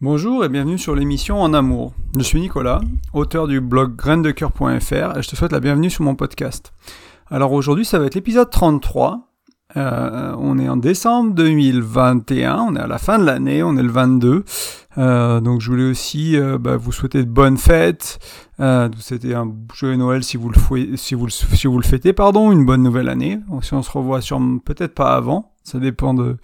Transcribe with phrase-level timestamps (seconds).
[0.00, 1.92] Bonjour et bienvenue sur l'émission En Amour.
[2.16, 2.80] Je suis Nicolas,
[3.12, 6.72] auteur du blog graindecoeur.fr et je te souhaite la bienvenue sur mon podcast.
[7.28, 9.32] Alors aujourd'hui ça va être l'épisode 33.
[9.76, 13.82] Euh, on est en décembre 2021, on est à la fin de l'année, on est
[13.82, 14.44] le 22.
[14.98, 18.20] Euh, donc je voulais aussi euh, bah, vous souhaiter de bonnes fêtes,
[18.56, 22.84] souhaiter un joyeux Noël si vous le si vous le, si fêtez, pardon, une bonne
[22.84, 23.40] nouvelle année.
[23.62, 26.36] si on se revoit sur peut-être pas avant, ça dépend de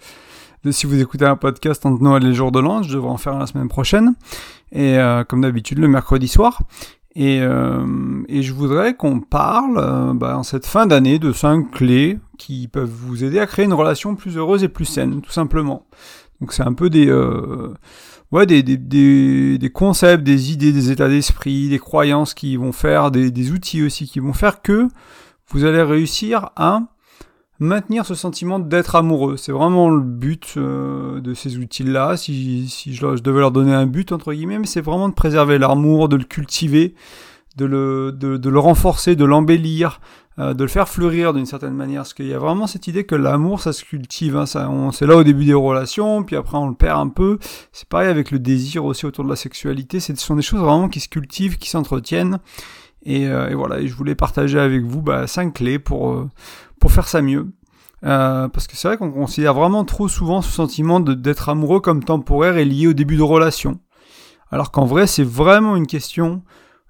[0.71, 3.17] si vous écoutez un podcast entre Noël et le jour de l'an, je devrais en
[3.17, 4.13] faire la semaine prochaine.
[4.71, 6.61] Et euh, comme d'habitude, le mercredi soir.
[7.15, 7.85] Et, euh,
[8.27, 12.67] et je voudrais qu'on parle euh, bah, en cette fin d'année de cinq clés qui
[12.67, 15.85] peuvent vous aider à créer une relation plus heureuse et plus saine, tout simplement.
[16.41, 17.09] Donc c'est un peu des,
[18.33, 22.73] ouais, des, des, des, des, concepts, des idées, des états d'esprit, des croyances qui vont
[22.73, 24.89] faire, des, des outils aussi qui vont faire que
[25.49, 26.81] vous allez réussir à
[27.59, 29.37] maintenir ce sentiment d'être amoureux.
[29.37, 33.85] C'est vraiment le but euh, de ces outils-là, si, si je, devais leur donner un
[33.85, 36.95] but, entre guillemets, mais c'est vraiment de préserver l'amour, de le cultiver,
[37.55, 40.01] de le, de, de le renforcer, de l'embellir,
[40.37, 42.01] euh, de le faire fleurir d'une certaine manière.
[42.01, 44.35] Parce qu'il y a vraiment cette idée que l'amour, ça se cultive.
[44.35, 44.45] Hein,
[44.91, 47.39] c'est là au début des relations, puis après on le perd un peu.
[47.71, 50.01] C'est pareil avec le désir aussi autour de la sexualité.
[50.01, 52.39] Ce sont des choses vraiment qui se cultivent, qui s'entretiennent.
[53.05, 56.29] Et, euh, et, voilà, et je voulais partager avec vous bah, cinq clés pour, euh,
[56.79, 57.47] pour faire ça mieux.
[58.03, 62.03] Euh, parce que c'est vrai qu'on considère vraiment trop souvent ce sentiment d'être amoureux comme
[62.03, 63.79] temporaire et lié au début de relation.
[64.51, 66.43] Alors qu'en vrai, c'est vraiment une question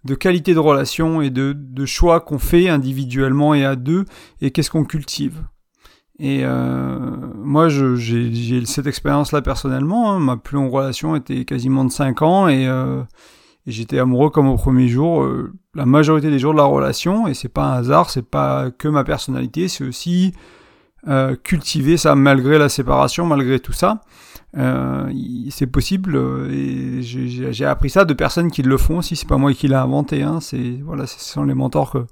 [0.03, 4.05] de qualité de relation et de, choix qu'on fait individuellement et à deux,
[4.41, 5.43] et qu'est-ce qu'on cultive.
[6.19, 10.11] Et moi, j'ai cette expérience-là personnellement.
[10.11, 10.19] Hein.
[10.19, 12.67] Ma plus longue relation était quasiment de 5 ans, et
[13.67, 17.33] j'étais amoureux comme au premier jour, euh, la majorité des jours de la relation, et
[17.33, 20.33] c'est pas un hasard, c'est pas que ma personnalité, c'est aussi
[21.07, 24.01] euh, cultiver ça malgré la séparation, malgré tout ça.
[24.57, 25.11] Euh,
[25.49, 29.37] c'est possible, euh, et j'ai appris ça de personnes qui le font aussi, c'est pas
[29.37, 32.05] moi qui l'ai inventé, hein, c'est voilà, ce sont les mentors que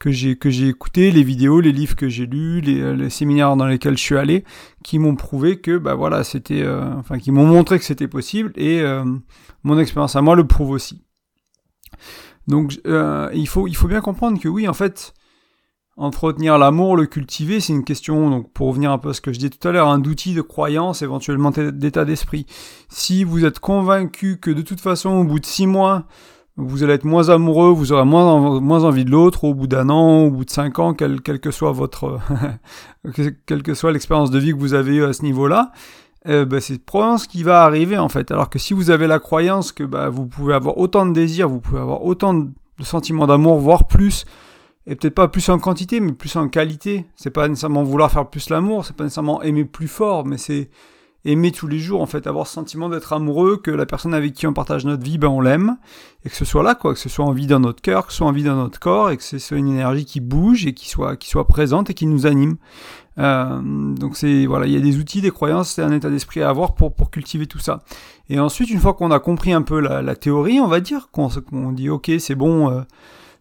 [0.00, 3.54] que j'ai que j'ai écouté, les vidéos, les livres que j'ai lus, les, les, séminaires
[3.54, 4.44] dans lesquels je suis allé,
[4.82, 8.50] qui m'ont prouvé que bah voilà c'était, euh, enfin qui m'ont montré que c'était possible
[8.56, 9.04] et euh,
[9.62, 11.04] mon expérience à moi le prouve aussi.
[12.48, 15.12] Donc euh, il faut il faut bien comprendre que oui en fait
[15.98, 19.34] entretenir l'amour, le cultiver, c'est une question donc pour revenir un peu à ce que
[19.34, 22.46] je disais tout à l'heure, un d'outils de croyance, éventuellement d'état d'esprit.
[22.88, 26.06] Si vous êtes convaincu que de toute façon au bout de six mois
[26.60, 29.88] vous allez être moins amoureux, vous aurez moins, moins envie de l'autre au bout d'un
[29.88, 32.18] an, au bout de cinq ans, quelle quel que soit votre,
[33.46, 35.72] quelle que soit l'expérience de vie que vous avez à ce niveau-là.
[36.28, 38.30] Euh, bah, c'est probablement ce qui va arriver en fait.
[38.30, 41.48] Alors que si vous avez la croyance que bah, vous pouvez avoir autant de désirs,
[41.48, 42.50] vous pouvez avoir autant de
[42.82, 44.26] sentiments d'amour, voire plus,
[44.86, 47.06] et peut-être pas plus en quantité, mais plus en qualité.
[47.16, 50.70] C'est pas nécessairement vouloir faire plus l'amour, c'est pas nécessairement aimer plus fort, mais c'est
[51.24, 54.32] aimer tous les jours, en fait, avoir ce sentiment d'être amoureux, que la personne avec
[54.32, 55.76] qui on partage notre vie, ben on l'aime,
[56.24, 58.12] et que ce soit là, quoi, que ce soit en vie dans notre cœur, que
[58.12, 60.66] ce soit en vie dans notre corps, et que ce soit une énergie qui bouge
[60.66, 62.56] et qui soit, qui soit présente et qui nous anime.
[63.18, 66.42] Euh, donc c'est voilà, il y a des outils, des croyances, c'est un état d'esprit
[66.42, 67.80] à avoir pour pour cultiver tout ça.
[68.30, 71.08] Et ensuite, une fois qu'on a compris un peu la, la théorie, on va dire
[71.10, 72.80] qu'on qu'on dit ok, c'est bon, euh,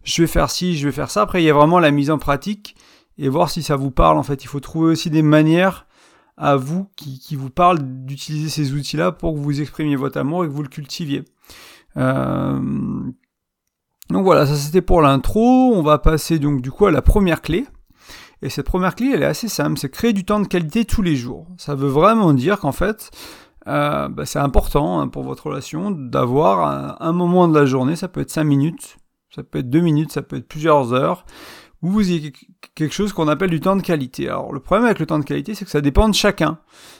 [0.04, 1.22] je vais faire ci, je vais faire ça.
[1.22, 2.76] Après, il y a vraiment la mise en pratique
[3.18, 4.18] et voir si ça vous parle.
[4.18, 5.86] En fait, il faut trouver aussi des manières
[6.40, 10.46] à vous qui, qui vous parle d'utiliser ces outils-là pour que vous exprimiez votre amour
[10.46, 11.26] et que vous le cultiviez.
[11.98, 12.60] Euh...
[14.10, 15.74] Donc voilà, ça c'était pour l'intro.
[15.76, 17.68] On va passer donc du coup à la première clé.
[18.42, 21.02] Et cette première clé, elle est assez simple, c'est créer du temps de qualité tous
[21.02, 21.46] les jours.
[21.58, 23.12] Ça veut vraiment dire qu'en fait,
[23.68, 27.98] euh, bah, c'est important hein, pour votre relation d'avoir un, un, moment de la journée,
[27.98, 28.96] ça peut être 5 minutes,
[29.30, 31.26] ça peut être 2 minutes, ça peut être plusieurs heures,
[31.82, 32.34] ou vous ayez
[32.76, 34.28] quelque chose qu'on appelle du temps de qualité.
[34.28, 36.58] Alors le problème avec le temps de qualité, c'est que ça dépend de chacun.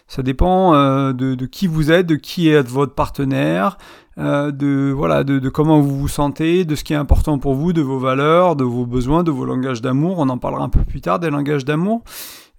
[0.08, 3.78] Ça dépend euh, de, de, qui vous êtes, de qui est votre partenaire,
[4.18, 7.56] euh, de voilà, de, de, comment vous vous sentez, de ce qui est important pour
[7.56, 10.20] vous, de vos valeurs, de vos besoins, de vos langages d'amour.
[10.20, 12.04] On en parlera un peu plus tard des langages d'amour.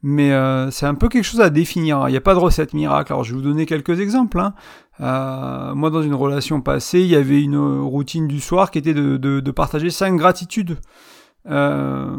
[0.02, 2.08] Mais euh, c'est un peu quelque chose à définir.
[2.08, 3.12] Il n'y a pas de recette miracle.
[3.12, 4.40] Alors je vais vous donner quelques exemples.
[4.40, 4.54] Hein.
[5.00, 8.94] Euh, moi, dans une relation passée, il y avait une routine du soir qui était
[8.94, 10.78] de, de, de partager cinq gratitudes.
[11.48, 12.16] Euh,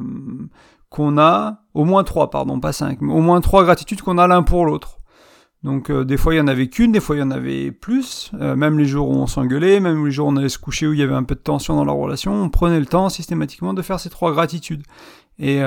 [0.90, 4.28] qu'on a, au moins trois, pardon, pas cinq, mais au moins trois gratitudes qu'on a
[4.28, 4.98] l'un pour l'autre.
[5.64, 7.72] Donc euh, des fois il y en avait qu'une, des fois il y en avait
[7.72, 10.58] plus, euh, même les jours où on s'engueulait, même les jours où on allait se
[10.58, 12.88] coucher où il y avait un peu de tension dans la relation, on prenait le
[12.88, 14.84] temps systématiquement de faire ces trois gratitudes.
[15.40, 15.62] Et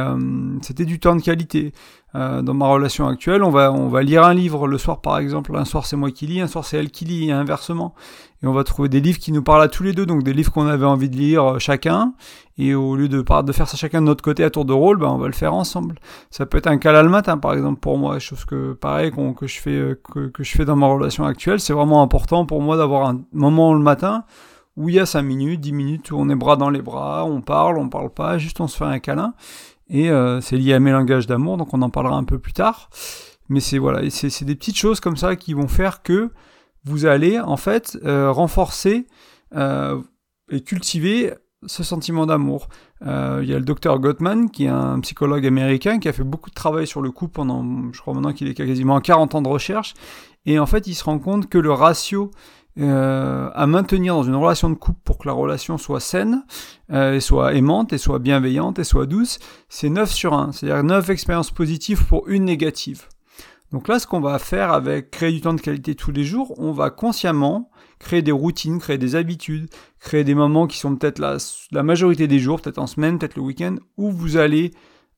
[0.62, 1.73] c'était du temps de qualité.
[2.12, 5.57] Dans ma relation actuelle, on va, on va lire un livre le soir par exemple.
[5.57, 7.93] Un soir c'est moi qui lis, un soir c'est elle qui lit, et inversement.
[8.44, 10.35] Et on va trouver des livres qui nous parlent à tous les deux, donc des
[10.35, 12.12] livres qu'on avait envie de lire chacun.
[12.58, 15.08] Et au lieu de, faire ça chacun de notre côté à tour de rôle, ben
[15.08, 15.94] on va le faire ensemble.
[16.31, 19.58] Ça peut être un calal matin par exemple pour moi, chose que pareil que je
[19.58, 21.58] fais que, que je fais dans ma relation actuelle.
[21.58, 24.25] C'est vraiment important pour moi d'avoir un moment le matin
[24.76, 27.25] où il y a 5 minutes, 10 minutes où on est bras dans les bras,
[27.25, 29.32] on parle, on parle pas, juste on se fait un câlin.
[29.88, 32.52] Et euh, c'est lié à mes langages d'amour, donc on en parlera un peu plus
[32.52, 32.90] tard.
[33.49, 36.31] Mais c'est voilà, c'est des petites choses comme ça qui vont faire que
[36.85, 39.07] vous allez en fait euh, renforcer
[39.55, 40.01] euh,
[40.51, 41.33] et cultiver
[41.67, 42.69] ce sentiment d'amour.
[43.01, 46.49] Il y a le docteur Gottman, qui est un psychologue américain, qui a fait beaucoup
[46.51, 49.49] de travail sur le couple pendant, je crois maintenant qu'il est quasiment 40 ans de
[49.49, 49.95] recherche,
[50.47, 52.31] et en fait il se rend compte que le ratio
[52.81, 56.45] euh, à maintenir dans une relation de couple pour que la relation soit saine,
[56.91, 59.39] euh, et soit aimante, et soit bienveillante, et soit douce,
[59.69, 60.51] c'est 9 sur 1.
[60.51, 63.07] C'est-à-dire 9 expériences positives pour une négative.
[63.75, 66.55] Donc là, ce qu'on va faire avec créer du temps de qualité tous les jours,
[66.59, 69.69] on va consciemment créer des routines, créer des habitudes,
[69.99, 73.43] créer des moments qui sont peut-être la, majorité des jours, peut-être en semaine, peut-être le
[73.43, 74.71] week-end, où vous allez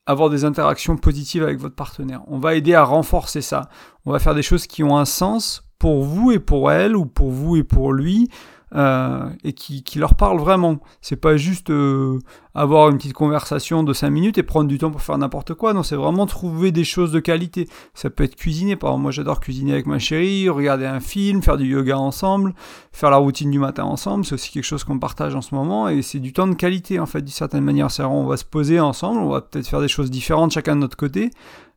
[0.06, 2.22] avoir des interactions positives avec votre partenaire.
[2.28, 3.68] On va aider à renforcer ça.
[4.06, 7.04] On va faire des choses qui ont un sens pour vous et pour elle, ou
[7.04, 8.30] pour vous et pour lui,
[8.76, 10.78] euh, et qui, leur parle vraiment.
[11.00, 12.18] C'est pas juste euh,
[12.54, 15.72] avoir une petite conversation de 5 minutes et prendre du temps pour faire n'importe quoi.
[15.72, 17.68] Non, c'est vraiment trouver des choses de qualité.
[17.94, 18.76] Ça peut être cuisiner.
[18.76, 22.54] Par exemple, moi j'adore cuisiner avec ma chérie, regarder un film, faire du yoga ensemble,
[22.92, 24.26] faire la routine du matin ensemble.
[24.26, 27.00] C'est aussi quelque chose qu'on partage en ce moment et c'est du temps de qualité
[27.00, 27.90] en fait, d'une certaine manière.
[27.90, 30.80] C'est on va se poser ensemble, on va peut-être faire des choses différentes chacun de
[30.80, 31.30] notre côté,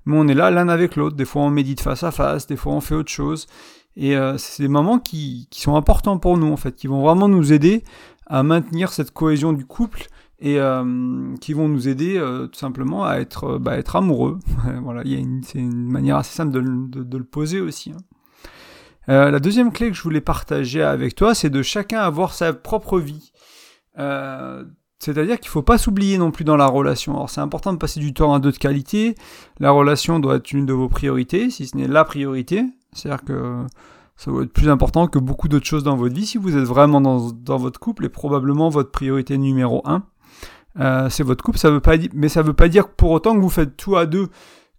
[0.06, 1.16] mais on est là l'un avec l'autre.
[1.16, 3.48] Des fois on médite face à face, des fois on fait autre chose.
[4.00, 7.28] Et euh, c'est des moments qui, sont importants pour nous, en fait, qui vont vraiment
[7.28, 7.84] nous aider
[8.28, 10.08] à maintenir cette cohésion du couple
[10.40, 14.40] et euh, qui vont nous aider euh, tout simplement à être, bah, amoureux.
[14.84, 15.04] voilà,
[15.44, 17.92] c'est une manière assez simple de, le poser aussi.
[17.92, 17.98] Hein.
[19.08, 23.00] La deuxième clé que je voulais partager avec toi, c'est de chacun avoir sa propre
[23.00, 23.34] vie.
[23.98, 27.16] C'est-à-dire qu'il ne faut pas s'oublier non plus dans la relation.
[27.16, 29.16] Alors c'est important de passer du temps à deux de qualité.
[29.60, 32.66] La relation doit être une de vos priorités, si ce n'est la priorité.
[32.94, 33.66] C'est-à-dire que
[34.16, 36.26] ça doit être plus important que beaucoup d'autres choses dans votre vie.
[36.26, 40.04] Si vous êtes vraiment dans, votre couple et probablement votre priorité numéro un,
[40.80, 41.58] euh, c'est votre couple.
[41.64, 44.28] Veut pas mais ça veut pas dire pour autant que vous faites tout à deux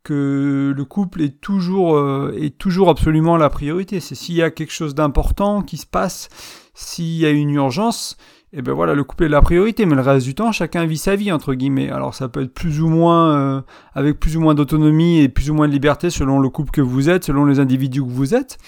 [0.02, 4.00] que le couple euh, est toujours absolument la priorité.
[4.00, 6.28] C'est s'il y a quelque chose d'important qui se passe,
[6.74, 8.16] s'il y a une urgence,
[8.52, 10.84] et eh ben voilà, le couple est la priorité, mais le reste du temps, chacun
[10.84, 11.88] vit sa vie, entre guillemets.
[11.88, 13.60] Alors ça peut être plus ou moins, euh,
[13.94, 16.80] avec plus ou moins d'autonomie et plus ou moins de liberté selon le couple que
[16.80, 18.58] vous êtes, selon les individus que vous êtes.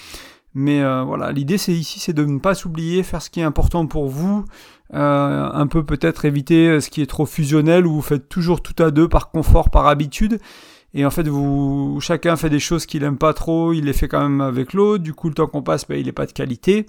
[0.53, 3.43] Mais euh, voilà, l'idée c'est ici, c'est de ne pas s'oublier, faire ce qui est
[3.43, 4.45] important pour vous,
[4.93, 8.81] euh, un peu peut-être éviter ce qui est trop fusionnel, où vous faites toujours tout
[8.81, 10.39] à deux par confort, par habitude,
[10.95, 14.07] et en fait, vous, chacun fait des choses qu'il aime pas trop, il les fait
[14.07, 15.03] quand même avec l'autre.
[15.03, 16.85] Du coup, le temps qu'on passe, ben, il est pas de qualité.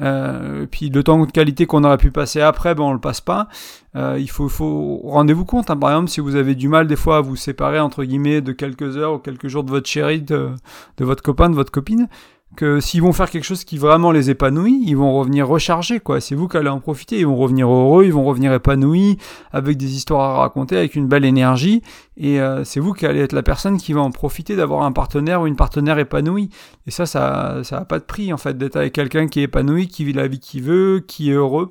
[0.00, 3.20] Euh, puis le temps de qualité qu'on aurait pu passer après, ben on le passe
[3.20, 3.48] pas.
[3.96, 5.70] Euh, il faut, faut rendez-vous compte.
[5.70, 8.40] Hein, par exemple, si vous avez du mal des fois à vous séparer entre guillemets
[8.40, 10.50] de quelques heures ou quelques jours de votre chérie, de,
[10.98, 12.08] de votre copain, de votre copine,
[12.56, 16.20] que s'ils vont faire quelque chose qui vraiment les épanouit, ils vont revenir rechargés, quoi.
[16.20, 19.18] C'est vous qui allez en profiter, ils vont revenir heureux, ils vont revenir épanouis,
[19.52, 21.82] avec des histoires à raconter, avec une belle énergie,
[22.16, 24.92] et euh, c'est vous qui allez être la personne qui va en profiter d'avoir un
[24.92, 26.50] partenaire ou une partenaire épanouie.
[26.86, 29.86] Et ça, ça, ça pas de prix, en fait, d'être avec quelqu'un qui est épanoui,
[29.86, 31.70] qui vit la vie qu'il veut, qui est heureux.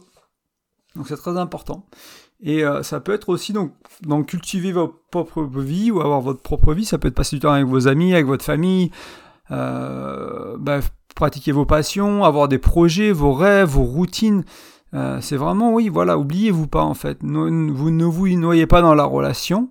[0.95, 1.85] Donc c'est très important.
[2.41, 3.71] Et euh, ça peut être aussi donc,
[4.03, 6.85] donc cultiver votre propre vie ou avoir votre propre vie.
[6.85, 8.91] Ça peut être passer du temps avec vos amis, avec votre famille,
[9.51, 10.79] euh, bah,
[11.15, 14.43] pratiquer vos passions, avoir des projets, vos rêves, vos routines.
[14.93, 17.19] Euh, c'est vraiment, oui, voilà, oubliez-vous pas en fait.
[17.21, 17.49] vous
[17.91, 19.69] ne vous noyez pas dans la relation.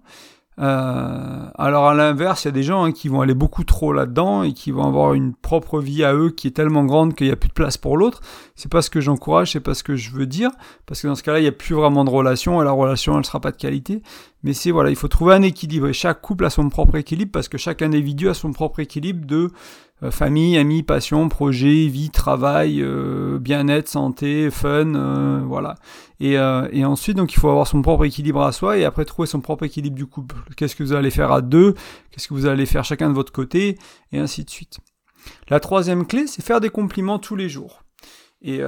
[0.59, 3.93] Euh, alors à l'inverse, il y a des gens hein, qui vont aller beaucoup trop
[3.93, 7.27] là-dedans et qui vont avoir une propre vie à eux qui est tellement grande qu'il
[7.27, 8.21] n'y a plus de place pour l'autre.
[8.55, 10.51] C'est pas ce que j'encourage, c'est pas ce que je veux dire,
[10.87, 13.19] parce que dans ce cas-là, il n'y a plus vraiment de relation et la relation,
[13.19, 14.03] elle sera pas de qualité.
[14.43, 17.33] Mais c'est voilà, il faut trouver un équilibre et chaque couple a son propre équilibre
[17.33, 19.51] parce que chaque individu a son propre équilibre de
[20.11, 25.77] famille, amis, passion, projet, vie, travail, euh, bien-être, santé, fun, euh, voilà.
[26.21, 29.27] Et, et, ensuite, donc, il faut avoir son propre équilibre à soi et après trouver
[29.27, 30.37] son propre équilibre du couple.
[30.57, 31.75] Qu'est-ce que vous allez faire à deux?
[32.11, 33.77] Qu'est-ce que vous allez faire chacun de votre côté?
[34.13, 34.79] Et ainsi de suite.
[35.49, 37.83] La troisième clé, c'est faire des compliments tous les jours.
[38.41, 38.61] Et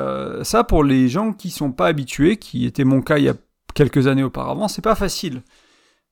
[0.42, 3.34] ça, pour les gens qui sont pas habitués, qui était mon cas il y a
[3.74, 5.42] quelques années auparavant, c'est pas facile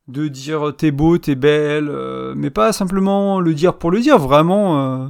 [0.08, 4.18] de dire t'es beau, t'es belle, euh, mais pas simplement le dire pour le dire,
[4.18, 5.06] vraiment, euh,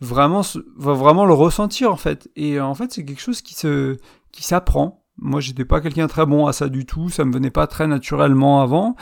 [0.00, 0.42] vraiment,
[0.76, 2.30] vraiment le ressentir en fait.
[2.36, 3.96] Et euh, en fait, c'est quelque chose qui se,
[4.32, 5.02] qui s'apprend.
[5.18, 7.86] Moi, j'étais pas quelqu'un très bon à ça du tout, ça me venait pas très
[7.86, 8.96] naturellement avant.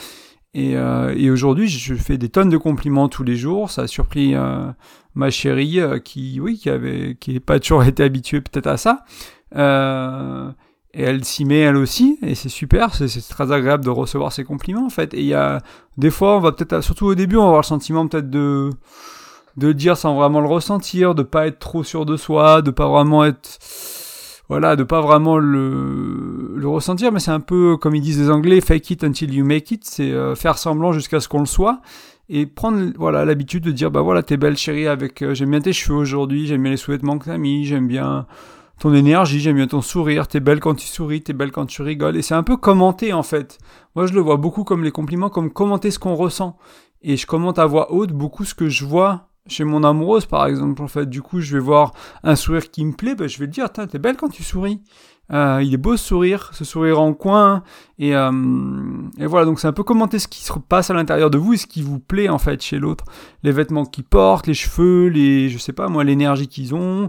[0.55, 3.71] Et, euh, et aujourd'hui, je fais des tonnes de compliments tous les jours.
[3.71, 4.71] Ça a surpris euh,
[5.15, 8.77] ma chérie euh, qui, oui, qui avait, qui n'est pas toujours été habituée peut-être à
[8.77, 9.05] ça.
[9.57, 10.51] Euh,
[10.95, 12.95] et elle s'y met elle aussi, et c'est super.
[12.95, 15.15] C'est très agréable de recevoir ces compliments en fait.
[15.15, 15.61] Et il y a
[15.97, 18.71] des fois, on va peut-être, surtout au début, on va avoir le sentiment peut-être de
[19.57, 22.89] de dire sans vraiment le ressentir, de pas être trop sûr de soi, de pas
[22.89, 23.59] vraiment être
[24.49, 28.31] voilà, de pas vraiment le, le ressentir, mais c'est un peu comme ils disent les
[28.31, 31.47] Anglais, fake it until you make it, c'est euh, faire semblant jusqu'à ce qu'on le
[31.47, 31.81] soit
[32.29, 35.61] et prendre voilà l'habitude de dire bah voilà t'es belle chérie avec euh, j'aime bien
[35.61, 38.27] tes cheveux aujourd'hui, j'aime bien les sous-vêtements que t'as mis, j'aime bien
[38.79, 41.83] ton énergie, j'aime bien ton sourire, t'es belle quand tu souris, t'es belle quand tu
[41.83, 43.59] rigoles et c'est un peu commenter en fait.
[43.95, 46.57] Moi je le vois beaucoup comme les compliments, comme commenter ce qu'on ressent
[47.03, 50.47] et je commente à voix haute beaucoup ce que je vois chez mon amoureuse, par
[50.47, 53.39] exemple, en fait, du coup, je vais voir un sourire qui me plaît, ben, je
[53.39, 54.81] vais le dire, t'es belle quand tu souris.
[55.33, 57.63] Euh, il est beau ce sourire, ce sourire en coin,
[57.99, 58.31] et, euh,
[59.19, 61.55] et voilà, donc c'est un peu commenter ce qui se passe à l'intérieur de vous
[61.55, 63.05] et ce qui vous plaît en fait chez l'autre.
[63.43, 67.09] Les vêtements qu'ils portent, les cheveux, les, je sais pas moi, l'énergie qu'ils ont,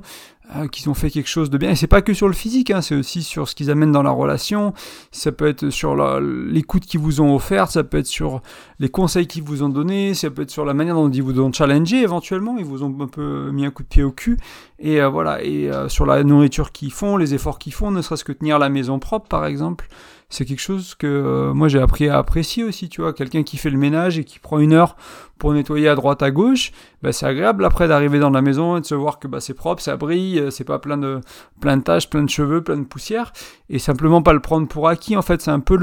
[0.56, 1.72] euh, qu'ils ont fait quelque chose de bien.
[1.72, 4.04] Et c'est pas que sur le physique, hein, c'est aussi sur ce qu'ils amènent dans
[4.04, 4.74] la relation.
[5.12, 8.42] Ça peut être sur l'écoute qu'ils vous ont offerte, ça peut être sur
[8.80, 11.40] les conseils qu'ils vous ont donnés, ça peut être sur la manière dont ils vous
[11.40, 14.38] ont challengé éventuellement, ils vous ont un peu mis un coup de pied au cul.
[14.80, 18.02] Et euh, voilà, et euh, sur la nourriture qu'ils font, les efforts qu'ils font, ne
[18.02, 19.88] serait-ce que tenir la maison propre par exemple
[20.34, 23.14] c'est quelque chose que euh, moi j'ai appris à apprécier aussi, tu vois.
[23.14, 24.96] Quelqu'un qui fait le ménage et qui prend une heure
[25.38, 26.72] pour nettoyer à droite à gauche,
[27.04, 29.54] bah, c'est agréable après d'arriver dans la maison et de se voir que bah, c'est
[29.54, 31.22] propre, ça brille, euh, c'est pas plein de
[31.62, 33.32] plein taches, plein de cheveux, plein de poussière,
[33.70, 35.16] et simplement pas le prendre pour acquis.
[35.16, 35.78] En fait, c'est un peu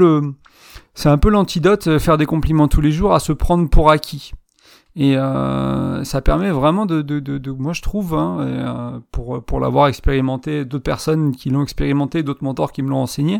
[1.29, 4.33] l'antidote, euh, faire des compliments tous les jours, à se prendre pour acquis.
[4.97, 10.65] Et ça permet vraiment de, de, de, moi je trouve, hein, pour, pour l'avoir expérimenté,
[10.65, 13.39] d'autres personnes qui l'ont expérimenté, d'autres mentors qui me l'ont enseigné,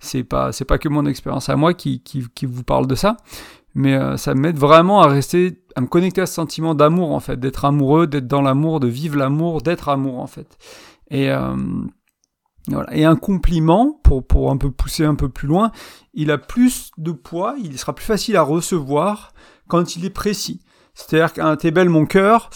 [0.00, 2.94] c'est pas c'est pas que mon expérience à moi qui, qui, qui vous parle de
[2.94, 3.16] ça,
[3.74, 7.20] mais euh, ça m'aide vraiment à rester, à me connecter à ce sentiment d'amour en
[7.20, 10.58] fait, d'être amoureux, d'être dans l'amour, de vivre l'amour, d'être amour en fait.
[11.10, 11.56] Et euh,
[12.68, 12.94] voilà.
[12.94, 15.72] Et un compliment, pour, pour un peu pousser un peu plus loin,
[16.14, 19.32] il a plus de poids, il sera plus facile à recevoir
[19.68, 20.60] quand il est précis.
[20.94, 22.50] C'est-à-dire qu'un t'es belle mon cœur,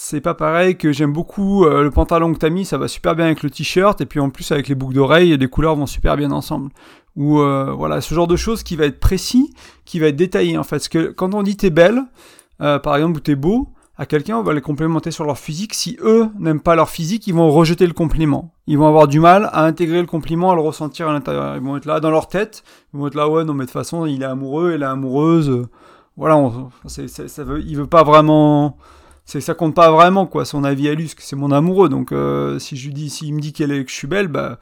[0.00, 3.16] c'est pas pareil que j'aime beaucoup euh, le pantalon que t'as mis, ça va super
[3.16, 5.86] bien avec le t-shirt, et puis en plus avec les boucles d'oreilles, les couleurs vont
[5.86, 6.70] super bien ensemble.
[7.16, 9.52] Ou euh, voilà, ce genre de choses qui va être précis,
[9.84, 10.76] qui va être détaillé en fait.
[10.76, 12.04] Parce que quand on dit t'es belle,
[12.60, 15.74] euh, par exemple, ou t'es beau, à quelqu'un, on va les complémenter sur leur physique.
[15.74, 18.54] Si eux n'aiment pas leur physique, ils vont rejeter le compliment.
[18.68, 21.56] Ils vont avoir du mal à intégrer le compliment, à le ressentir à l'intérieur.
[21.56, 22.62] Ils vont être là dans leur tête.
[22.94, 24.86] Ils vont être là, ouais, non, mais de toute façon, il est amoureux, elle est
[24.86, 25.66] amoureuse
[26.18, 26.50] voilà,
[26.86, 28.76] ça veut, il veut pas vraiment,
[29.28, 30.46] c'est ça compte pas vraiment quoi.
[30.46, 31.90] Son avis à lui, que c'est mon amoureux.
[31.90, 34.28] Donc euh, si je lui dis, s'il me dit qu'elle est, que je suis belle,
[34.28, 34.58] bah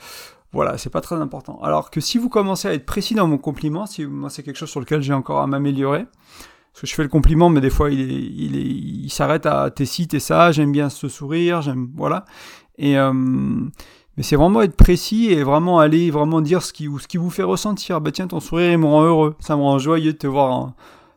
[0.52, 1.60] voilà, c'est pas très important.
[1.62, 4.56] Alors que si vous commencez à être précis dans mon compliment, si moi c'est quelque
[4.56, 6.04] chose sur lequel j'ai encore à m'améliorer,
[6.72, 8.64] parce que je fais le compliment, mais des fois il est, il est,
[9.04, 12.24] il s'arrête à t'es ci, t'es ça, j'aime bien ce sourire, j'aime, voilà.
[12.76, 17.06] Et euh, mais c'est vraiment être précis et vraiment aller vraiment dire ce qui, ce
[17.06, 18.00] qui vous fait ressentir.
[18.00, 20.72] Bah tiens, ton sourire il me rend heureux, ça me rend joyeux de te voir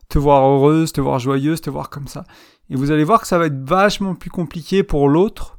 [0.08, 2.24] te voir heureuse, te voir joyeuse, te voir comme ça.
[2.70, 5.58] Et vous allez voir que ça va être vachement plus compliqué pour l'autre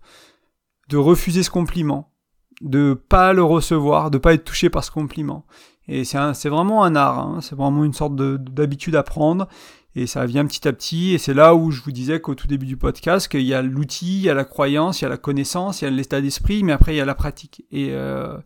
[0.89, 2.13] de refuser ce compliment,
[2.61, 5.45] de pas le recevoir, de pas être touché par ce compliment.
[5.87, 7.39] Et c'est vraiment un art, hein.
[7.41, 9.47] c'est vraiment une sorte d'habitude à prendre.
[9.93, 11.13] Et ça vient petit à petit.
[11.13, 13.61] Et c'est là où je vous disais qu'au tout début du podcast, qu'il y a
[13.61, 16.21] l'outil, il y a la croyance, il y a la connaissance, il y a l'état
[16.21, 17.65] d'esprit, mais après il y a la pratique.
[17.71, 18.37] Et euh,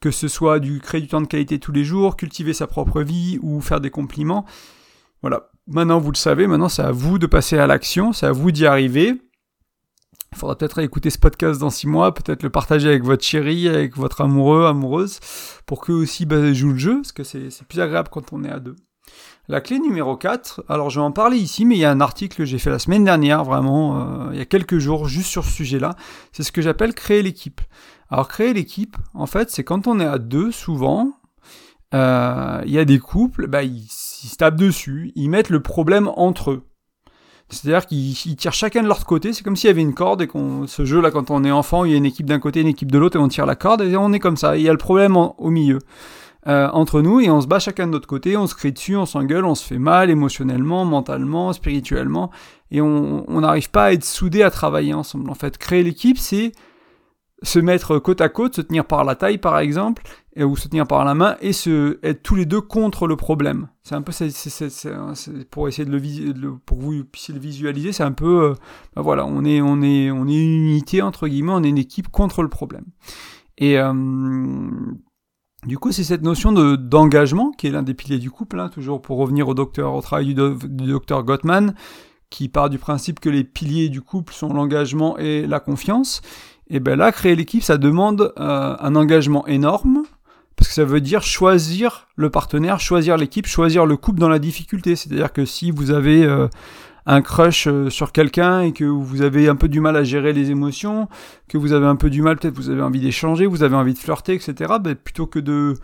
[0.00, 3.02] que ce soit du créer du temps de qualité tous les jours, cultiver sa propre
[3.02, 4.46] vie ou faire des compliments,
[5.20, 5.49] voilà.
[5.66, 8.50] Maintenant, vous le savez, maintenant, c'est à vous de passer à l'action, c'est à vous
[8.50, 9.20] d'y arriver.
[10.32, 13.68] Il faudra peut-être écouter ce podcast dans six mois, peut-être le partager avec votre chérie,
[13.68, 15.18] avec votre amoureux, amoureuse,
[15.66, 18.50] pour qu'eux aussi bah, jouent le jeu, parce que c'est plus agréable quand on est
[18.50, 18.76] à deux.
[19.48, 22.00] La clé numéro 4, alors je vais en parler ici, mais il y a un
[22.00, 25.28] article que j'ai fait la semaine dernière, vraiment, euh, il y a quelques jours, juste
[25.28, 25.96] sur ce sujet-là,
[26.30, 27.60] c'est ce que j'appelle créer l'équipe.
[28.08, 31.12] Alors créer l'équipe, en fait, c'est quand on est à deux, souvent,
[31.92, 33.88] euh, il y a des couples, bah, ils
[34.22, 36.62] ils se tapent dessus, ils mettent le problème entre eux.
[37.48, 40.28] C'est-à-dire qu'ils tirent chacun de leur côté, c'est comme s'il y avait une corde et
[40.28, 42.60] qu'on ce jeu là quand on est enfant, il y a une équipe d'un côté,
[42.60, 44.56] une équipe de l'autre et on tire la corde et on est comme ça.
[44.56, 45.78] il y a le problème au milieu.
[46.46, 48.96] Euh, entre nous et on se bat chacun de notre côté, on se crie dessus,
[48.96, 52.30] on s'engueule, on se fait mal émotionnellement, mentalement, spirituellement
[52.70, 55.28] et on n'arrive pas à être soudés à travailler ensemble.
[55.28, 56.52] En fait, créer l'équipe, c'est
[57.42, 60.02] se mettre côte à côte, se tenir par la taille par exemple,
[60.38, 63.68] ou se tenir par la main et se être tous les deux contre le problème.
[63.82, 64.30] C'est un peu c'est,
[65.50, 68.54] pour essayer de le, pour que vous puissiez le visualiser, c'est un peu euh,
[68.94, 71.78] ben voilà, on est on est on est une unité entre guillemets, on est une
[71.78, 72.84] équipe contre le problème.
[73.58, 73.92] Et euh,
[75.66, 78.70] Du coup, c'est cette notion de d'engagement qui est l'un des piliers du couple, hein,
[78.70, 81.74] toujours pour revenir au docteur, au travail du, docteur Gottman,
[82.30, 86.22] qui part du principe que les piliers du couple sont l'engagement et la confiance.
[86.70, 90.04] Et ben là, créer l'équipe, ça demande euh, un engagement énorme,
[90.54, 94.38] parce que ça veut dire choisir le partenaire, choisir l'équipe, choisir le couple dans la
[94.38, 94.94] difficulté.
[94.94, 96.46] C'est-à-dire que si vous avez euh,
[97.06, 100.32] un crush euh, sur quelqu'un et que vous avez un peu du mal à gérer
[100.32, 101.08] les émotions,
[101.48, 103.94] que vous avez un peu du mal, peut-être vous avez envie d'échanger, vous avez envie
[103.94, 105.74] de flirter, etc., ben, plutôt que de,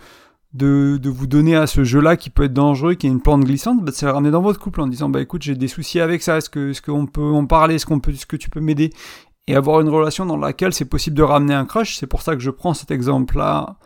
[0.55, 3.45] de, de, vous donner à ce jeu-là qui peut être dangereux, qui est une plante
[3.45, 6.23] glissante, ben, c'est ramener dans votre couple en disant, bah écoute, j'ai des soucis avec
[6.23, 8.61] ça, est-ce que, est-ce qu'on peut en parler, est-ce qu'on peut, est-ce que tu peux
[8.61, 8.91] m'aider?
[9.49, 12.35] Et avoir une relation dans laquelle c'est possible de ramener un crush, c'est pour ça
[12.35, 13.77] que je prends cet exemple-là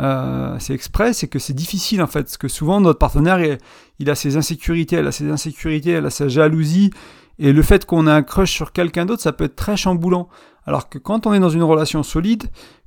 [0.00, 3.58] euh, c'est exprès, c'est que c'est difficile en fait, parce que souvent notre partenaire,
[3.98, 6.90] il, a ses insécurités, elle a ses insécurités, elle a sa jalousie,
[7.38, 10.28] et le fait qu'on ait un crush sur quelqu'un d'autre, ça peut être très chamboulant.
[10.66, 12.44] Alors que quand on est dans une relation solide,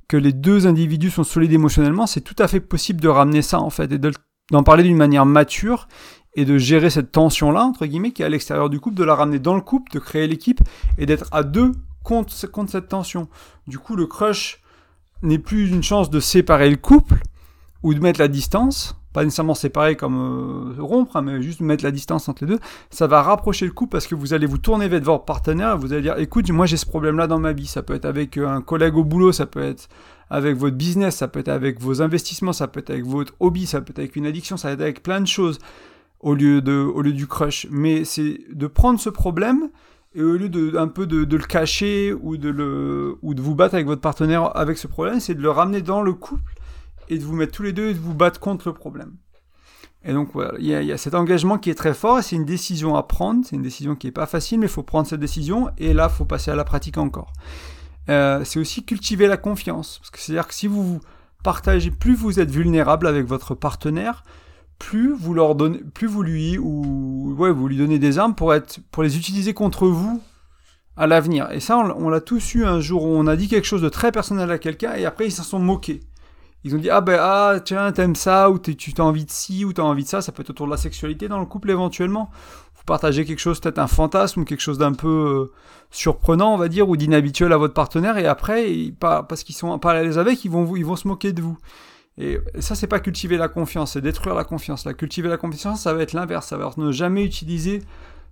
[0.08, 3.60] que les deux individus sont solides émotionnellement, c'est tout à fait possible de ramener ça
[3.60, 5.88] en fait, et d'en parler d'une manière mature,
[6.34, 9.14] et de gérer cette tension-là, entre guillemets, qui est à l'extérieur du couple, de la
[9.14, 10.62] ramener dans le couple, de créer l'équipe,
[10.96, 11.72] et d'être à deux
[12.02, 13.28] contre, contre cette tension.
[13.66, 14.62] Du coup, le crush
[15.22, 17.16] n'est plus une chance de séparer le couple
[17.82, 21.84] ou de mettre la distance, pas nécessairement séparer comme euh, rompre, hein, mais juste mettre
[21.84, 22.58] la distance entre les deux,
[22.90, 25.76] ça va rapprocher le couple parce que vous allez vous tourner vers votre partenaire.
[25.76, 28.36] Vous allez dire écoute, moi j'ai ce problème-là dans ma vie, ça peut être avec
[28.36, 29.88] euh, un collègue au boulot, ça peut être
[30.30, 33.66] avec votre business, ça peut être avec vos investissements, ça peut être avec votre hobby,
[33.66, 35.58] ça peut être avec une addiction, ça peut être avec plein de choses
[36.20, 37.66] au lieu, de, au lieu du crush.
[37.70, 39.68] Mais c'est de prendre ce problème
[40.14, 43.54] et au lieu de un peu de, le cacher ou de le ou de vous
[43.54, 46.54] battre avec votre partenaire avec ce problème, c'est de le ramener dans le couple
[47.08, 49.14] et de vous mettre tous les deux et de vous battre contre le problème.
[50.04, 52.18] Et donc voilà, il y, a, il y a cet engagement qui est très fort
[52.18, 54.72] et c'est une décision à prendre, c'est une décision qui est pas facile, mais il
[54.72, 57.32] faut prendre cette décision et là, il faut passer à la pratique encore.
[58.08, 61.00] Euh, c'est aussi cultiver la confiance, parce que c'est-à-dire que si vous
[61.44, 64.24] partagez, plus vous êtes vulnérable avec votre partenaire,
[64.82, 68.52] plus vous leur donnez, plus vous lui ou ouais, vous lui donnez des armes pour
[68.52, 70.20] être, pour les utiliser contre vous
[70.96, 71.52] à l'avenir.
[71.52, 73.88] Et ça, on, l'a tous eu un jour où on a dit quelque chose de
[73.88, 76.00] très personnel à quelqu'un et après ils s'en sont moqués.
[76.64, 79.64] Ils ont dit ah ben ah tiens t'aimes ça ou tu as envie de ci
[79.64, 80.20] ou t'as envie de ça.
[80.20, 82.28] Ça peut être autour de la sexualité dans le couple éventuellement.
[82.74, 85.52] Vous partagez quelque chose peut-être un fantasme quelque chose d'un peu euh,
[85.92, 89.92] surprenant on va dire ou d'inhabituel à votre partenaire et après parce qu'ils sont pas
[89.92, 91.56] à l'aise avec ils vont ils vont se moquer de vous.
[92.18, 94.84] Et ça, c'est pas cultiver la confiance, c'est détruire la confiance.
[94.84, 96.46] La cultiver la confiance, ça va être l'inverse.
[96.46, 97.82] Ça va être ne jamais utiliser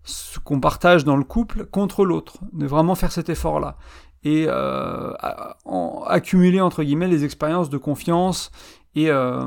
[0.04, 2.38] ce qu'on partage dans le couple contre l'autre.
[2.52, 3.76] De vraiment faire cet effort-là.
[4.22, 5.12] Et euh,
[6.06, 8.50] accumuler, entre guillemets, les expériences de confiance
[8.94, 9.46] et euh,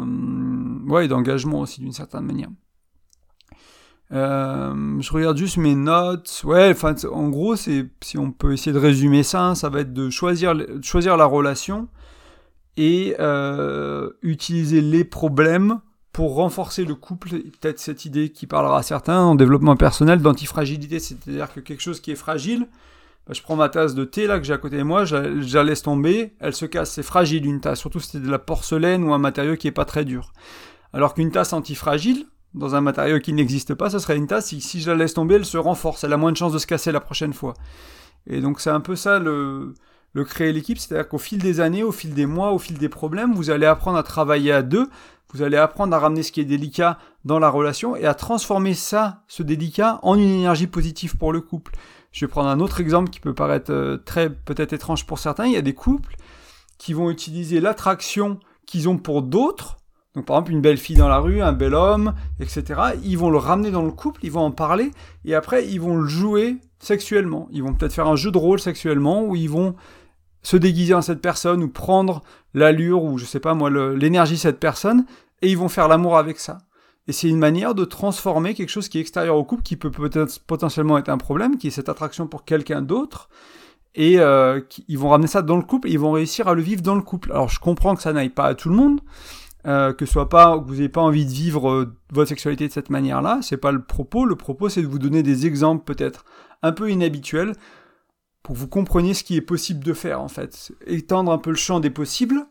[0.87, 2.49] ouais, d'engagement aussi, d'une certaine manière.
[4.11, 6.41] Euh, je regarde juste mes notes.
[6.43, 10.09] Ouais, enfin, en gros, si on peut essayer de résumer ça, ça va être de
[10.09, 11.87] choisir, choisir la relation
[12.77, 15.79] et euh, utiliser les problèmes
[16.11, 20.99] pour renforcer le couple, peut-être cette idée qui parlera à certains en développement personnel d'antifragilité,
[20.99, 22.67] c'est-à-dire que quelque chose qui est fragile,
[23.25, 25.15] bah, je prends ma tasse de thé là que j'ai à côté de moi, je
[25.55, 28.39] la, laisse tomber, elle se casse, c'est fragile une tasse, surtout si c'est de la
[28.39, 30.33] porcelaine ou un matériau qui est pas très dur.
[30.93, 34.61] Alors qu'une tasse antifragile, dans un matériau qui n'existe pas, ça serait une tasse, si,
[34.61, 36.67] si je la laisse tomber, elle se renforce, elle a moins de chances de se
[36.67, 37.55] casser la prochaine fois.
[38.27, 39.73] Et donc c'est un peu ça le,
[40.13, 42.89] le créer l'équipe, c'est-à-dire qu'au fil des années, au fil des mois, au fil des
[42.89, 44.89] problèmes, vous allez apprendre à travailler à deux,
[45.33, 48.75] vous allez apprendre à ramener ce qui est délicat dans la relation et à transformer
[48.75, 51.73] ça, ce délicat, en une énergie positive pour le couple.
[52.11, 55.47] Je vais prendre un autre exemple qui peut paraître euh, très peut-être étrange pour certains.
[55.47, 56.15] Il y a des couples
[56.77, 59.77] qui vont utiliser l'attraction qu'ils ont pour d'autres.
[60.13, 62.79] Donc par exemple une belle fille dans la rue, un bel homme, etc.
[63.03, 64.91] Ils vont le ramener dans le couple, ils vont en parler
[65.25, 67.47] et après ils vont le jouer sexuellement.
[67.51, 69.75] Ils vont peut-être faire un jeu de rôle sexuellement où ils vont
[70.43, 72.21] se déguiser en cette personne ou prendre
[72.53, 75.05] l'allure ou je sais pas moi l'énergie cette personne
[75.41, 76.59] et ils vont faire l'amour avec ça.
[77.07, 79.91] Et c'est une manière de transformer quelque chose qui est extérieur au couple, qui peut
[79.91, 83.29] peut-être potentiellement être un problème, qui est cette attraction pour quelqu'un d'autre,
[83.93, 86.61] et euh, ils vont ramener ça dans le couple, et ils vont réussir à le
[86.61, 87.31] vivre dans le couple.
[87.31, 89.01] Alors je comprends que ça n'aille pas à tout le monde,
[89.67, 92.73] euh, que soit pas, que vous n'ayez pas envie de vivre euh, votre sexualité de
[92.73, 94.25] cette manière-là, c'est pas le propos.
[94.25, 96.23] Le propos, c'est de vous donner des exemples peut-être
[96.61, 97.53] un peu inhabituels
[98.43, 100.73] pour que vous compreniez ce qui est possible de faire en fait.
[100.85, 102.45] Étendre un peu le champ des possibles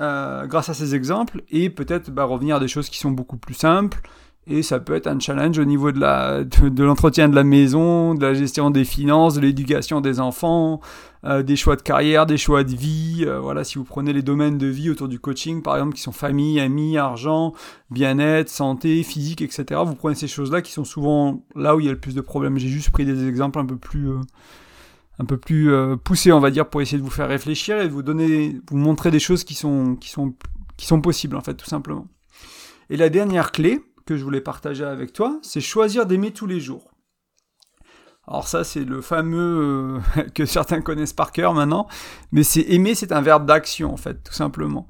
[0.00, 3.36] euh, grâce à ces exemples et peut-être bah, revenir à des choses qui sont beaucoup
[3.36, 4.00] plus simples.
[4.48, 8.14] Et ça peut être un challenge au niveau de la de, l'entretien de la maison,
[8.14, 10.80] de la gestion des finances, de l'éducation des enfants,
[11.24, 13.22] euh, des choix de carrière, des choix de vie.
[13.24, 16.02] Euh, voilà, si vous prenez les domaines de vie autour du coaching, par exemple, qui
[16.02, 17.52] sont famille, amis, argent,
[17.90, 19.80] bien-être, santé, physique, etc.
[19.86, 22.20] Vous prenez ces choses-là qui sont souvent là où il y a le plus de
[22.20, 22.58] problèmes.
[22.58, 24.08] J'ai juste pris des exemples un peu plus
[25.18, 27.88] un peu plus euh, poussé, on va dire, pour essayer de vous faire réfléchir et
[27.88, 29.98] de vous donner, vous montrer des choses qui sont,
[31.02, 32.06] possibles, en fait, tout simplement.
[32.90, 36.60] Et la dernière clé que je voulais partager avec toi, c'est choisir d'aimer tous les
[36.60, 36.90] jours.
[38.26, 41.88] Alors ça, c'est le fameux euh, que certains connaissent par cœur maintenant,
[42.30, 44.86] mais c'est aimer, c'est un verbe d'action en fait, tout simplement.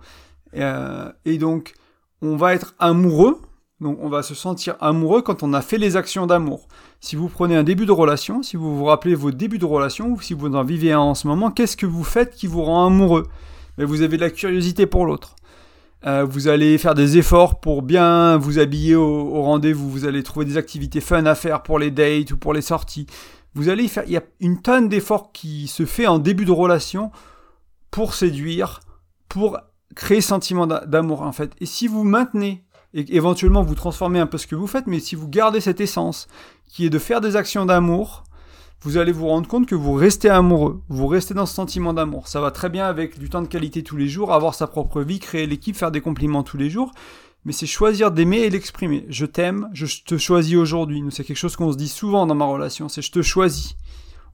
[0.54, 1.74] Euh, et donc,
[2.20, 3.40] on va être amoureux,
[3.80, 6.68] donc on va se sentir amoureux quand on a fait les actions d'amour.
[7.04, 10.12] Si vous prenez un début de relation, si vous vous rappelez vos débuts de relation,
[10.12, 12.62] ou si vous en vivez un en ce moment, qu'est-ce que vous faites qui vous
[12.62, 13.26] rend amoureux?
[13.76, 15.34] Mais vous avez de la curiosité pour l'autre.
[16.06, 19.90] Euh, vous allez faire des efforts pour bien vous habiller au, rendez-vous.
[19.90, 23.08] Vous allez trouver des activités fun à faire pour les dates ou pour les sorties.
[23.54, 24.04] Vous allez faire.
[24.06, 27.10] Il y a une tonne d'efforts qui se fait en début de relation
[27.90, 28.78] pour séduire,
[29.28, 29.58] pour
[29.96, 31.50] créer sentiment d'amour en fait.
[31.60, 35.00] Et si vous maintenez et éventuellement vous transformez un peu ce que vous faites, mais
[35.00, 36.28] si vous gardez cette essence
[36.66, 38.24] qui est de faire des actions d'amour,
[38.82, 42.26] vous allez vous rendre compte que vous restez amoureux, vous restez dans ce sentiment d'amour.
[42.26, 45.02] Ça va très bien avec du temps de qualité tous les jours, avoir sa propre
[45.02, 46.92] vie, créer l'équipe, faire des compliments tous les jours.
[47.44, 49.06] Mais c'est choisir d'aimer et l'exprimer.
[49.08, 51.02] Je t'aime, je te choisis aujourd'hui.
[51.10, 53.76] C'est quelque chose qu'on se dit souvent dans ma relation, c'est je te choisis.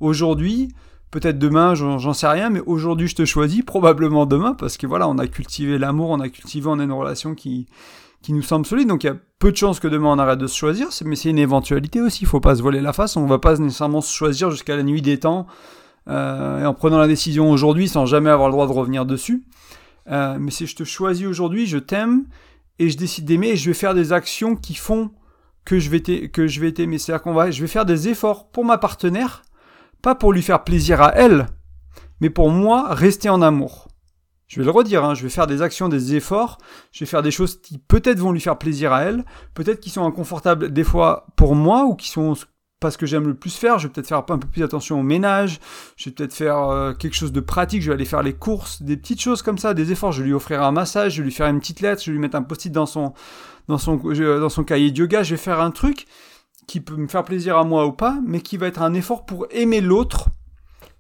[0.01, 0.69] Aujourd'hui,
[1.11, 5.09] peut-être demain, j'en sais rien, mais aujourd'hui je te choisis, probablement demain, parce que voilà,
[5.09, 7.67] on a cultivé l'amour, on a cultivé, on a une relation qui,
[8.23, 8.89] qui nous semble solide.
[8.89, 11.17] Donc il y a peu de chances que demain on arrête de se choisir, mais
[11.17, 12.25] c'est une éventualité aussi.
[12.25, 13.17] Il faut pas se voler la face.
[13.17, 15.47] On va pas nécessairement se choisir jusqu'à la nuit des temps
[16.09, 19.45] euh, et en prenant la décision aujourd'hui sans jamais avoir le droit de revenir dessus.
[20.11, 22.25] Euh, mais si je te choisis aujourd'hui, je t'aime
[22.79, 25.11] et je décide d'aimer et je vais faire des actions qui font
[25.65, 26.01] que je vais
[26.73, 26.99] t'aimer.
[26.99, 29.43] C'est-à-dire qu'on va, je vais faire des efforts pour ma partenaire,
[30.01, 31.47] pas pour lui faire plaisir à elle,
[32.21, 33.88] mais pour moi rester en amour.
[34.49, 36.59] Je vais le redire, hein, je vais faire des actions, des efforts,
[36.91, 39.91] je vais faire des choses qui peut-être vont lui faire plaisir à elle, peut-être qui
[39.91, 42.35] sont inconfortables des fois pour moi, ou qui sont
[42.81, 45.01] pas ce que j'aime le plus faire, je vais peut-être faire un peu plus attention
[45.01, 45.61] au ménage,
[45.97, 48.83] je vais peut-être faire euh, quelque chose de pratique, je vais aller faire les courses,
[48.83, 51.25] des petites choses comme ça, des efforts, je vais lui offrir un massage, je vais
[51.25, 53.13] lui faire une petite lettre, je vais lui mettre un post-it dans son,
[53.67, 56.07] dans son, dans son cahier de yoga, je vais faire un truc
[56.67, 59.27] qui peut me faire plaisir à moi ou pas, mais qui va être un effort
[59.27, 60.29] pour aimer l'autre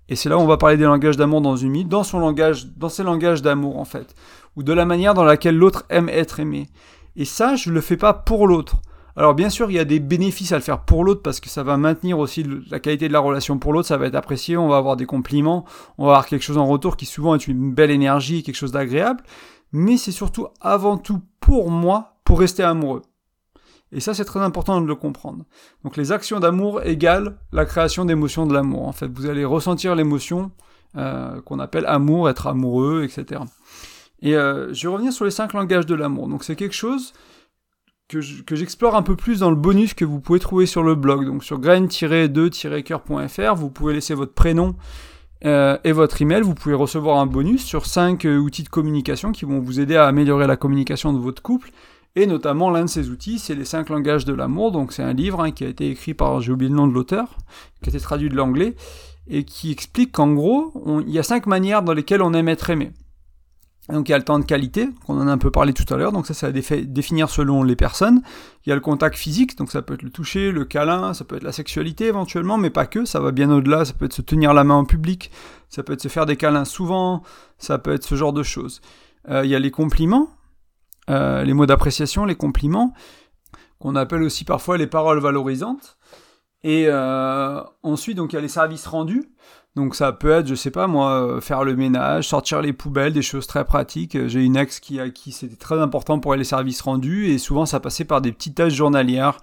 [0.09, 2.18] et c'est là où on va parler des langages d'amour dans une minute, dans son
[2.18, 4.14] langage, dans ses langages d'amour en fait,
[4.57, 6.68] ou de la manière dans laquelle l'autre aime être aimé.
[7.16, 8.77] Et ça, je le fais pas pour l'autre.
[9.16, 11.49] Alors bien sûr, il y a des bénéfices à le faire pour l'autre parce que
[11.49, 14.57] ça va maintenir aussi la qualité de la relation pour l'autre, ça va être apprécié,
[14.57, 15.64] on va avoir des compliments,
[15.99, 18.71] on va avoir quelque chose en retour qui souvent est une belle énergie, quelque chose
[18.71, 19.25] d'agréable,
[19.73, 23.03] mais c'est surtout avant tout pour moi, pour rester amoureux.
[23.92, 25.44] Et ça, c'est très important de le comprendre.
[25.85, 28.87] Donc les actions d'amour égale la création d'émotions de l'amour.
[28.87, 30.51] En fait, vous allez ressentir l'émotion
[30.96, 33.42] euh, qu'on appelle amour, être amoureux, etc.
[34.20, 36.29] Et euh, je vais revenir sur les cinq langages de l'amour.
[36.29, 37.12] Donc c'est quelque chose
[38.09, 38.20] que
[38.57, 41.27] j'explore un peu plus dans le bonus que vous pouvez trouver sur le blog.
[41.27, 44.77] Donc sur grain-2-coeur.fr, vous pouvez laisser votre prénom
[45.44, 46.40] euh, et votre email.
[46.40, 50.07] Vous pouvez recevoir un bonus sur cinq outils de communication qui vont vous aider à
[50.07, 51.70] améliorer la communication de votre couple
[52.16, 54.73] et notamment, l'un de ces outils, c'est les cinq langages de l'amour.
[54.73, 56.92] Donc, c'est un livre hein, qui a été écrit par, j'ai oublié le nom de
[56.92, 57.37] l'auteur,
[57.83, 58.75] qui a été traduit de l'anglais,
[59.29, 60.73] et qui explique qu'en gros,
[61.07, 62.92] il y a cinq manières dans lesquelles on aime être aimé.
[63.88, 65.92] Donc il y a le temps de qualité, qu'on en a un peu parlé tout
[65.92, 68.21] à l'heure, donc ça c'est à définir selon les personnes.
[68.66, 71.25] Il y a le contact physique, donc ça peut être le toucher, le câlin, ça
[71.25, 74.12] peut être la sexualité éventuellement, mais pas que, ça va bien au-delà, ça peut être
[74.12, 75.31] se tenir la main en public,
[75.71, 77.23] ça peut être se faire des câlins souvent,
[77.59, 78.83] ça peut être ce genre de choses.
[79.31, 80.29] Euh, il y a les compliments,
[81.09, 82.92] euh, les mots d'appréciation, les compliments,
[83.79, 85.99] qu'on appelle aussi parfois les paroles valorisantes.
[86.64, 89.25] Et euh, ensuite, donc il y a les services rendus.
[89.77, 93.23] Donc ça peut être, je sais pas moi, faire le ménage, sortir les poubelles, des
[93.23, 94.27] choses très pratiques.
[94.27, 97.38] J'ai une ex qui a qui c'était très important pour elle les services rendus et
[97.38, 99.38] souvent ça passait par des petites tâches journalières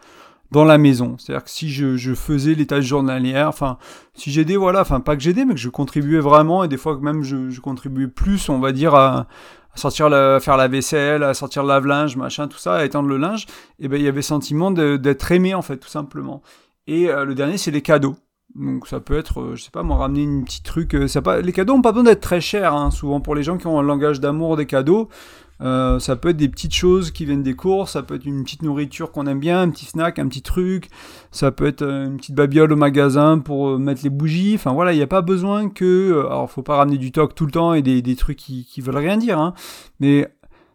[0.51, 1.15] dans la maison.
[1.17, 3.77] C'est-à-dire que si je, faisais les tâches journalières, enfin
[4.13, 6.97] si j'aidais, voilà, enfin pas que j'aidais, mais que je contribuais vraiment et des fois
[6.99, 9.27] même je, je contribuais plus, on va dire à,
[9.64, 13.09] à sortir la, faire la vaisselle, à sortir le lave-linge, machin, tout ça, à étendre
[13.09, 13.45] le linge,
[13.79, 16.41] et ben il y avait sentiment d'être aimé en fait, tout simplement.
[16.87, 18.15] Et euh, le dernier, c'est les cadeaux.
[18.55, 20.95] Donc ça peut être, euh, je sais pas, moi ramener une petite truc.
[20.95, 22.73] Euh, ça pas, les cadeaux ont pas besoin d'être très chers.
[22.73, 25.09] Hein, souvent pour les gens qui ont un langage d'amour des cadeaux,
[25.61, 28.43] euh, ça peut être des petites choses qui viennent des courses, ça peut être une
[28.43, 30.89] petite nourriture qu'on aime bien, un petit snack, un petit truc,
[31.31, 34.73] ça peut être euh, une petite babiole au magasin pour euh, mettre les bougies, enfin
[34.73, 36.25] voilà, il n'y a pas besoin que...
[36.25, 38.81] Alors faut pas ramener du toc tout le temps et des, des trucs qui, qui
[38.81, 39.53] veulent rien dire, hein,
[39.99, 40.27] mais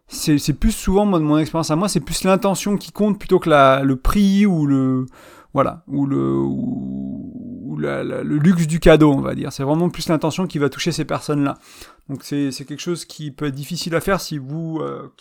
[0.09, 3.39] c'est plus souvent, moi, de mon expérience à moi, c'est plus l'intention qui compte plutôt
[3.39, 5.07] que la, le prix ou le
[5.53, 7.33] voilà, ou le, ou,
[7.81, 9.53] le luxe du cadeau, on va dire.
[9.53, 11.59] C'est vraiment plus l'intention qui va toucher ces personnes-là.
[12.09, 15.13] Donc c'est quelque chose qui peut être difficile à faire si vous, euh,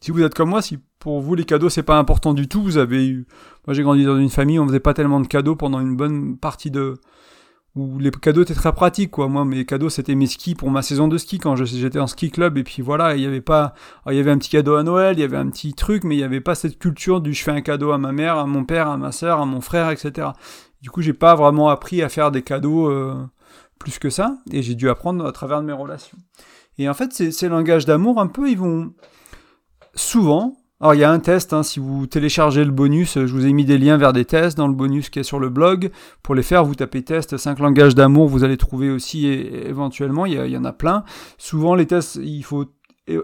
[0.00, 2.62] si vous êtes comme moi, si pour vous les cadeaux c'est pas important du tout.
[2.62, 3.26] Vous avez eu,
[3.66, 6.36] moi j'ai grandi dans une famille, on faisait pas tellement de cadeaux pendant une bonne
[6.36, 6.94] partie de,
[7.76, 9.28] où les cadeaux étaient très pratiques quoi.
[9.28, 12.30] Moi mes cadeaux c'était mes skis pour ma saison de ski quand j'étais en ski
[12.30, 13.74] club et puis voilà, il y avait pas
[14.10, 16.16] il y avait un petit cadeau à Noël, il y avait un petit truc mais
[16.16, 18.46] il y avait pas cette culture du je fais un cadeau à ma mère, à
[18.46, 20.28] mon père, à ma soeur, à mon frère, etc.
[20.82, 23.14] Du coup, j'ai pas vraiment appris à faire des cadeaux euh,
[23.78, 26.18] plus que ça et j'ai dû apprendre à travers mes relations.
[26.78, 28.92] Et en fait, ces, ces langages d'amour un peu ils vont
[29.94, 33.46] souvent alors il y a un test, hein, si vous téléchargez le bonus, je vous
[33.46, 35.90] ai mis des liens vers des tests dans le bonus qui est sur le blog.
[36.22, 40.34] Pour les faire, vous tapez test 5 langages d'amour, vous allez trouver aussi éventuellement, il
[40.34, 41.04] y, en a plein.
[41.38, 42.66] Souvent les tests, il faut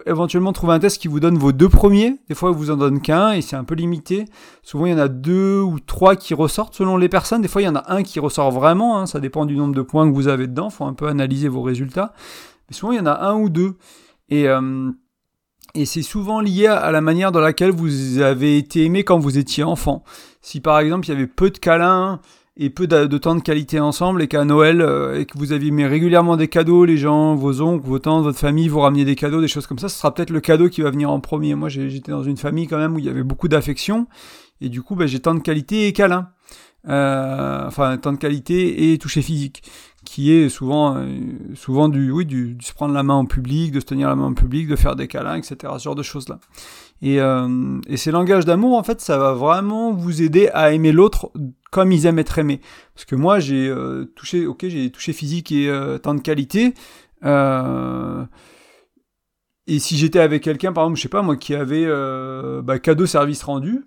[0.06, 2.20] éventuellement trouver un test qui vous donne vos deux premiers.
[2.28, 4.26] Des fois, il vous en donne qu'un et c'est un peu limité.
[4.62, 7.42] Souvent, il y en a deux ou trois qui ressortent selon les personnes.
[7.42, 8.98] Des fois, il y en a un qui ressort vraiment.
[8.98, 9.06] Hein.
[9.06, 10.68] Ça dépend du nombre de points que vous avez dedans.
[10.70, 12.12] Il faut un peu analyser vos résultats.
[12.68, 13.74] Mais souvent, il y en a un ou deux.
[14.28, 14.90] Et euh,
[15.74, 19.38] et c'est souvent lié à la manière dans laquelle vous avez été aimé quand vous
[19.38, 20.04] étiez enfant.
[20.42, 22.20] Si par exemple il y avait peu de câlins
[22.56, 25.70] et peu de, temps de qualité ensemble et qu'à Noël euh, et que vous aviez
[25.70, 29.14] mis régulièrement des cadeaux, les gens, vos oncles, vos tantes, votre famille vous ramenez des
[29.14, 31.54] cadeaux, des choses comme ça, ce sera peut-être le cadeau qui va venir en premier.
[31.54, 34.06] Moi j'étais dans une famille quand même où il y avait beaucoup d'affection
[34.60, 36.28] et du coup ben, j'ai temps de qualité et câlin.
[36.88, 39.62] Euh, enfin temps de qualité et toucher physique
[40.04, 41.06] qui est souvent, euh,
[41.54, 44.26] souvent du, oui, du, se prendre la main en public, de se tenir la main
[44.26, 45.56] en public, de faire des câlins, etc.
[45.78, 46.40] Ce genre de choses-là.
[47.02, 50.92] Et, euh, et ces langages d'amour, en fait, ça va vraiment vous aider à aimer
[50.92, 51.32] l'autre
[51.70, 52.60] comme ils aiment être aimés.
[52.94, 56.74] Parce que moi, j'ai euh, touché, ok, j'ai touché physique et temps de qualité.
[59.68, 61.86] Et si j'étais avec quelqu'un, par exemple, je sais pas moi, qui avait
[62.62, 63.84] bah, cadeau service rendu,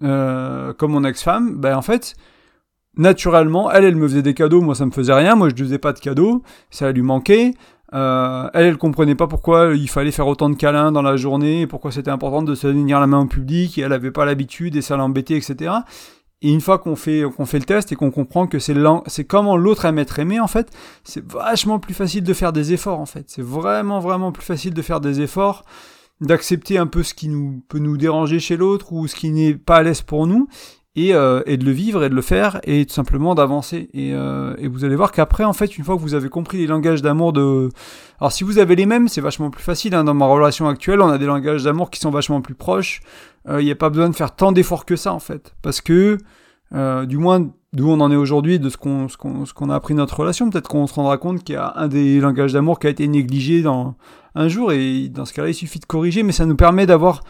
[0.00, 2.14] comme mon ex-femme, ben en fait,
[2.98, 5.58] naturellement, elle, elle me faisait des cadeaux, moi ça me faisait rien, moi je ne
[5.60, 7.54] faisais pas de cadeaux, ça lui manquait.
[7.94, 11.66] Euh, elle, elle comprenait pas pourquoi il fallait faire autant de câlins dans la journée,
[11.66, 14.76] pourquoi c'était important de se tenir la main en public, et elle avait pas l'habitude
[14.76, 15.72] et ça l'embêtait, etc.
[16.40, 18.74] Et une fois qu'on fait, fait le test et qu'on comprend que c'est,
[19.06, 20.70] c'est comment l'autre aime être aimé, en fait,
[21.02, 23.24] c'est vachement plus facile de faire des efforts, en fait.
[23.28, 25.64] C'est vraiment, vraiment plus facile de faire des efforts,
[26.20, 27.30] d'accepter un peu ce qui
[27.68, 30.46] peut nous déranger chez l'autre ou ce qui n'est pas à l'aise pour nous,
[31.12, 33.88] euh, et, de le vivre et de le faire et tout simplement d'avancer.
[33.94, 36.58] Et, euh, et, vous allez voir qu'après, en fait, une fois que vous avez compris
[36.58, 37.68] les langages d'amour de...
[38.20, 39.94] Alors si vous avez les mêmes, c'est vachement plus facile.
[39.94, 40.04] Hein.
[40.04, 43.00] Dans ma relation actuelle, on a des langages d'amour qui sont vachement plus proches.
[43.48, 45.54] Euh, il n'y a pas besoin de faire tant d'efforts que ça, en fait.
[45.62, 46.18] Parce que,
[47.06, 49.98] du moins, d'où on en est aujourd'hui, de ce qu'on ce qu'on a appris de
[49.98, 52.86] notre relation, peut-être qu'on se rendra compte qu'il y a un des langages d'amour qui
[52.86, 53.94] a été négligé dans
[54.34, 54.72] un jour.
[54.72, 56.22] Et dans ce cas-là, il suffit de corriger.
[56.22, 57.22] Mais ça nous permet d'avoir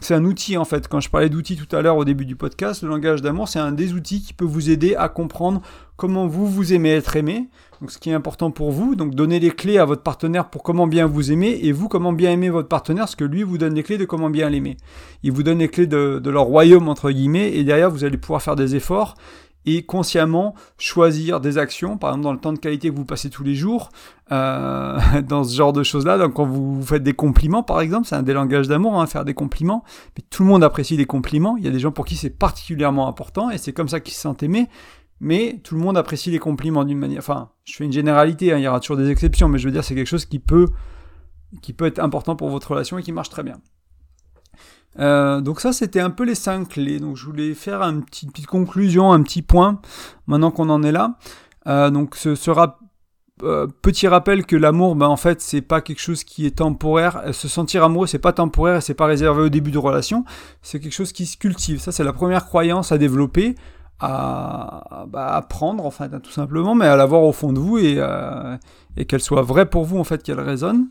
[0.00, 0.88] c'est un outil en fait.
[0.88, 3.58] Quand je parlais d'outils tout à l'heure au début du podcast, le langage d'amour, c'est
[3.58, 5.60] un des outils qui peut vous aider à comprendre
[5.96, 7.48] comment vous vous aimez être aimé.
[7.80, 10.62] Donc ce qui est important pour vous, donc donner les clés à votre partenaire pour
[10.62, 13.58] comment bien vous aimer et vous comment bien aimer votre partenaire, parce que lui vous
[13.58, 14.76] donne les clés de comment bien l'aimer.
[15.22, 18.18] Il vous donne les clés de, de leur royaume entre guillemets et derrière vous allez
[18.18, 19.14] pouvoir faire des efforts
[19.66, 23.30] et consciemment choisir des actions, par exemple dans le temps de qualité que vous passez
[23.30, 23.90] tous les jours,
[24.32, 26.18] euh, dans ce genre de choses-là.
[26.18, 29.24] Donc quand vous, faites des compliments, par exemple, c'est un des langages d'amour, hein, faire
[29.24, 29.84] des compliments.
[30.16, 31.56] Mais tout le monde apprécie des compliments.
[31.58, 34.14] Il y a des gens pour qui c'est particulièrement important et c'est comme ça qu'ils
[34.14, 34.68] se sentent aimés.
[35.22, 37.18] Mais tout le monde apprécie les compliments d'une manière.
[37.18, 38.52] Enfin, je fais une généralité.
[38.52, 40.38] Hein, il y aura toujours des exceptions, mais je veux dire c'est quelque chose qui
[40.38, 40.68] peut
[41.62, 43.60] qui peut être important pour votre relation et qui marche très bien.
[44.98, 46.98] Euh, donc ça, c'était un peu les cinq clés.
[46.98, 49.80] Donc je voulais faire une petite, conclusion, un petit point,
[50.26, 51.16] maintenant qu'on en est là.
[51.66, 52.78] Euh, donc ce sera
[53.42, 57.22] euh, petit rappel que l'amour, ben, en fait, c'est pas quelque chose qui est temporaire.
[57.32, 60.24] Se sentir amoureux, c'est pas temporaire et c'est pas réservé au début de relation.
[60.62, 61.80] C'est quelque chose qui se cultive.
[61.80, 63.54] Ça, c'est la première croyance à développer,
[64.00, 67.78] à, bah, apprendre, en fait, hein, tout simplement, mais à l'avoir au fond de vous
[67.78, 67.98] et,
[68.96, 70.88] et qu'elle soit vraie pour vous, en fait, qu'elle résonne.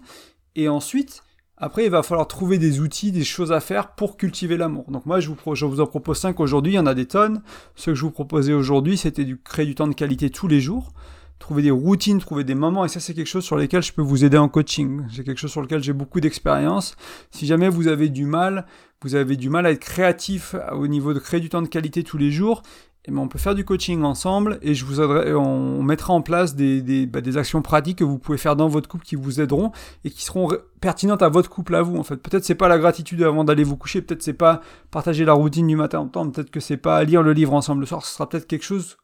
[0.55, 1.23] Et ensuite,
[1.59, 4.85] après, il va falloir trouver des outils, des choses à faire pour cultiver l'amour.
[4.89, 7.41] Donc moi, je vous, en propose cinq aujourd'hui, il y en a des tonnes.
[7.75, 10.61] Ce que je vous proposais aujourd'hui, c'était de créer du temps de qualité tous les
[10.61, 10.93] jours,
[11.37, 14.01] trouver des routines, trouver des moments, et ça c'est quelque chose sur lequel je peux
[14.01, 15.01] vous aider en coaching.
[15.13, 16.95] C'est quelque chose sur lequel j'ai beaucoup d'expérience.
[17.29, 18.65] Si jamais vous avez du mal,
[19.01, 22.03] vous avez du mal à être créatif au niveau de créer du temps de qualité
[22.03, 22.63] tous les jours,
[23.09, 26.55] eh ben, on peut faire du coaching ensemble et je vous on mettra en place
[26.55, 29.71] des, bah, des, actions pratiques que vous pouvez faire dans votre couple qui vous aideront
[30.03, 32.17] et qui seront pertinentes à votre couple à vous en fait.
[32.17, 35.65] Peut-être c'est pas la gratitude avant d'aller vous coucher, peut-être c'est pas partager la routine
[35.65, 38.13] du matin en temps, peut-être que c'est pas lire le livre ensemble le soir, ce
[38.13, 38.97] sera peut-être quelque chose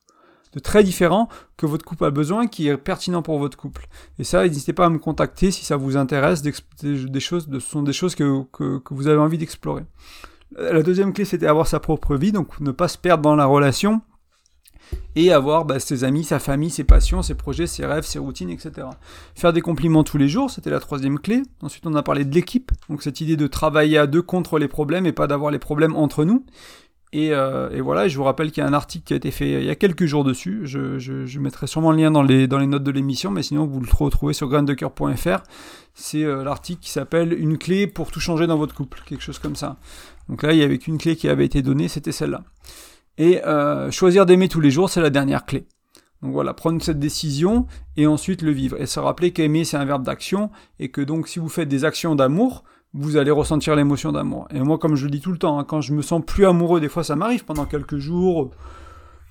[0.53, 3.87] de très différent que votre couple a besoin, qui est pertinent pour votre couple.
[4.19, 7.81] Et ça, n'hésitez pas à me contacter si ça vous intéresse, des choses, ce sont
[7.81, 8.45] des choses que
[8.91, 9.83] vous avez envie d'explorer.
[10.51, 13.45] La deuxième clé, c'était avoir sa propre vie, donc ne pas se perdre dans la
[13.45, 14.01] relation
[15.15, 18.49] et avoir bah, ses amis, sa famille, ses passions, ses projets, ses rêves, ses routines,
[18.49, 18.87] etc.
[19.33, 21.41] Faire des compliments tous les jours, c'était la troisième clé.
[21.61, 24.67] Ensuite, on a parlé de l'équipe, donc cette idée de travailler à deux contre les
[24.67, 26.45] problèmes et pas d'avoir les problèmes entre nous.
[27.17, 29.61] Et, et, voilà, je vous rappelle qu'il y a un article qui a été fait
[29.61, 30.61] il y a quelques jours dessus.
[30.65, 34.33] Je, mettrai sûrement le lien dans les, notes de l'émission, mais sinon vous le retrouvez
[34.33, 35.43] sur graindecoeur.fr.
[35.93, 39.55] C'est l'article qui s'appelle Une clé pour tout changer dans votre couple, quelque chose comme
[39.55, 39.77] ça.
[40.27, 42.43] Donc là, il y avait qu'une clé qui avait été donnée, c'était celle-là.
[43.17, 45.67] Et euh, choisir d'aimer tous les jours, c'est la dernière clé.
[46.21, 48.81] Donc voilà, prendre cette décision et ensuite le vivre.
[48.81, 50.49] Et se rappeler qu'aimer, c'est un verbe d'action
[50.79, 52.63] et que donc si vous faites des actions d'amour,
[52.97, 54.47] vous allez ressentir l'émotion d'amour.
[54.53, 56.45] Et moi, comme je le dis tout le temps, hein, quand je me sens plus
[56.45, 58.51] amoureux, des fois ça m'arrive pendant quelques jours.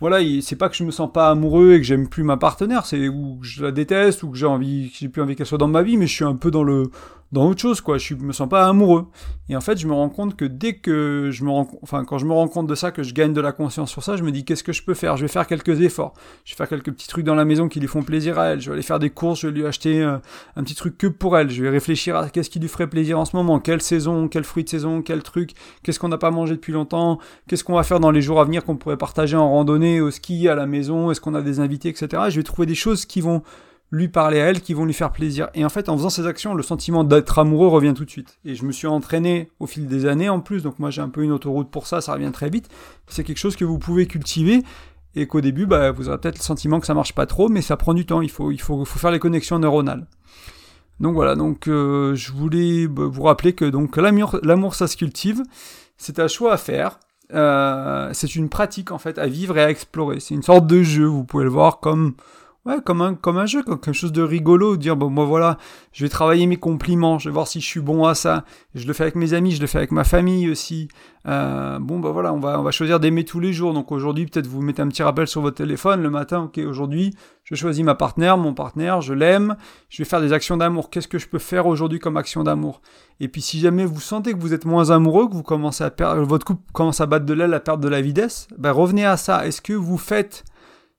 [0.00, 2.85] Voilà, c'est pas que je me sens pas amoureux et que j'aime plus ma partenaire,
[2.85, 5.46] c'est ou que je la déteste ou que j'ai envie, que j'ai plus envie qu'elle
[5.46, 6.90] soit dans ma vie, mais je suis un peu dans le
[7.33, 7.99] dans autre chose, quoi.
[7.99, 9.07] Je me sens pas amoureux.
[9.49, 12.19] Et en fait, je me rends compte que dès que je me rends, enfin, quand
[12.19, 14.23] je me rends compte de ça, que je gagne de la conscience sur ça, je
[14.23, 15.17] me dis qu'est-ce que je peux faire?
[15.17, 16.15] Je vais faire quelques efforts.
[16.45, 18.61] Je vais faire quelques petits trucs dans la maison qui lui font plaisir à elle.
[18.61, 19.41] Je vais aller faire des courses.
[19.41, 20.19] Je vais lui acheter euh,
[20.57, 21.51] un petit truc que pour elle.
[21.51, 23.59] Je vais réfléchir à qu'est-ce qui lui ferait plaisir en ce moment.
[23.59, 25.51] Quelle saison Quel fruit de saison Quel truc?
[25.83, 27.19] Qu'est-ce qu'on n'a pas mangé depuis longtemps?
[27.49, 30.11] Qu'est-ce qu'on va faire dans les jours à venir qu'on pourrait partager en randonnée, au
[30.11, 31.11] ski, à la maison?
[31.11, 32.23] Est-ce qu'on a des invités, etc.
[32.29, 33.43] Je vais trouver des choses qui vont
[33.94, 35.48] lui parler à elle, qui vont lui faire plaisir.
[35.54, 38.38] Et en fait, en faisant ces actions, le sentiment d'être amoureux revient tout de suite.
[38.44, 41.09] Et je me suis entraîné au fil des années en plus, donc moi j'ai un
[41.09, 42.68] peu une autoroute pour ça, ça revient très vite.
[43.07, 44.62] C'est quelque chose que vous pouvez cultiver
[45.14, 47.62] et qu'au début, bah, vous aurez peut-être le sentiment que ça marche pas trop, mais
[47.62, 50.07] ça prend du temps, il faut, faire les connexions neuronales.
[50.98, 54.96] Donc voilà, donc euh, je voulais bah, vous rappeler que donc l'amour, l'amour ça se
[54.96, 55.42] cultive,
[55.96, 56.98] c'est un choix à faire.
[57.33, 60.20] Euh, c'est une pratique en fait à vivre et à explorer.
[60.20, 62.14] C'est une sorte de jeu, vous pouvez le voir comme
[62.66, 65.59] Ouais, comme un, comme un jeu, comme quelque chose de rigolo, dire, bon, moi voilà,
[65.92, 68.44] je vais travailler mes compliments, je vais voir si je suis bon à ça.
[68.74, 70.88] Je le fais avec mes amis, je le fais avec ma famille aussi.
[71.29, 73.74] Euh, bon, bah voilà, on va, on va choisir d'aimer tous les jours.
[73.74, 77.14] Donc aujourd'hui, peut-être vous mettez un petit rappel sur votre téléphone le matin, ok, aujourd'hui,
[77.42, 79.57] je choisis ma partenaire, mon partenaire, je l'aime,
[79.90, 80.88] je vais faire des actions d'amour.
[80.88, 82.81] Qu'est-ce que je peux faire aujourd'hui comme action d'amour?
[83.20, 85.90] Et puis si jamais vous sentez que vous êtes moins amoureux, que vous commencez à
[85.90, 89.05] perdre, votre couple commence à battre de l'aile, à perdre de la vitesse, ben revenez
[89.05, 89.46] à ça.
[89.46, 90.44] Est-ce que vous faites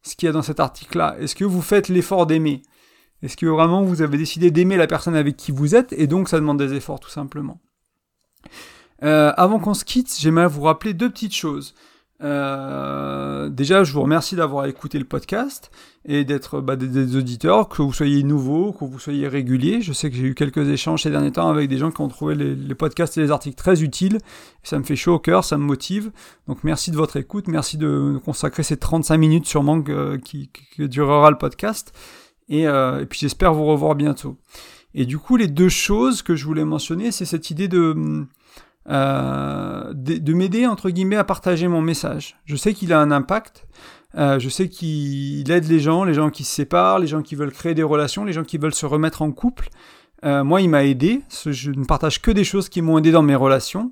[0.05, 1.15] ce qu'il y a dans cet article-là.
[1.19, 2.61] Est-ce que vous faites l'effort d'aimer?
[3.21, 6.29] Est-ce que vraiment vous avez décidé d'aimer la personne avec qui vous êtes et donc
[6.29, 7.59] ça demande des efforts tout simplement?
[9.03, 11.73] Euh, Avant qu'on se quitte, j'aimerais vous rappeler deux petites choses.
[12.21, 15.69] Euh, déjà, je vous remercie d'avoir écouté le podcast
[16.05, 19.81] et d'être bah, des, auditeurs, que vous soyez nouveaux, que vous soyez réguliers.
[19.81, 22.07] Je sais que j'ai eu quelques échanges ces derniers temps avec des gens qui ont
[22.07, 24.19] trouvé les, podcasts et les articles très utiles.
[24.63, 26.11] ça me fait chaud au cœur, ça me motive.
[26.47, 31.31] Donc merci de votre écoute, merci de consacrer ces 35 minutes sûrement que, qui, durera
[31.31, 31.93] le podcast.
[32.51, 34.37] Euh, et puis j'espère vous revoir bientôt.
[34.93, 38.25] Et du coup, les deux choses que je voulais mentionner, c'est cette idée de
[38.87, 42.37] euh, de, m'aider entre guillemets à partager mon message.
[42.45, 43.65] Je sais qu'il a un impact.
[44.15, 47.35] Euh, je sais qu'il aide les gens, les gens qui se séparent, les gens qui
[47.35, 49.69] veulent créer des relations, les gens qui veulent se remettre en couple.
[50.23, 51.21] Euh, moi, il m'a aidé.
[51.45, 53.91] Je ne partage que des choses qui m'ont aidé dans mes relations.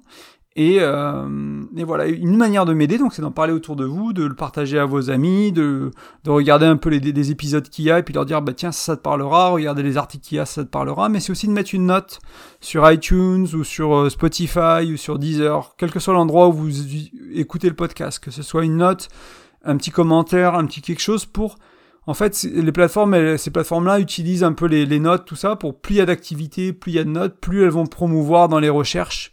[0.55, 4.13] Et, euh, et, voilà, une manière de m'aider, donc c'est d'en parler autour de vous,
[4.13, 5.89] de le partager à vos amis, de,
[6.23, 8.53] de regarder un peu les, des épisodes qu'il y a, et puis leur dire, bah
[8.53, 11.31] tiens, ça, te parlera, regardez les articles qu'il y a, ça, te parlera, mais c'est
[11.31, 12.19] aussi de mettre une note
[12.61, 16.71] sur iTunes, ou sur euh, Spotify, ou sur Deezer, quel que soit l'endroit où vous
[17.33, 19.09] écoutez le podcast, que ce soit une note,
[19.63, 21.57] un petit commentaire, un petit quelque chose pour...
[22.05, 25.79] En fait, les plateformes, ces plateformes-là utilisent un peu les, les notes, tout ça, pour
[25.79, 28.49] plus il y a d'activités, plus il y a de notes, plus elles vont promouvoir
[28.49, 29.31] dans les recherches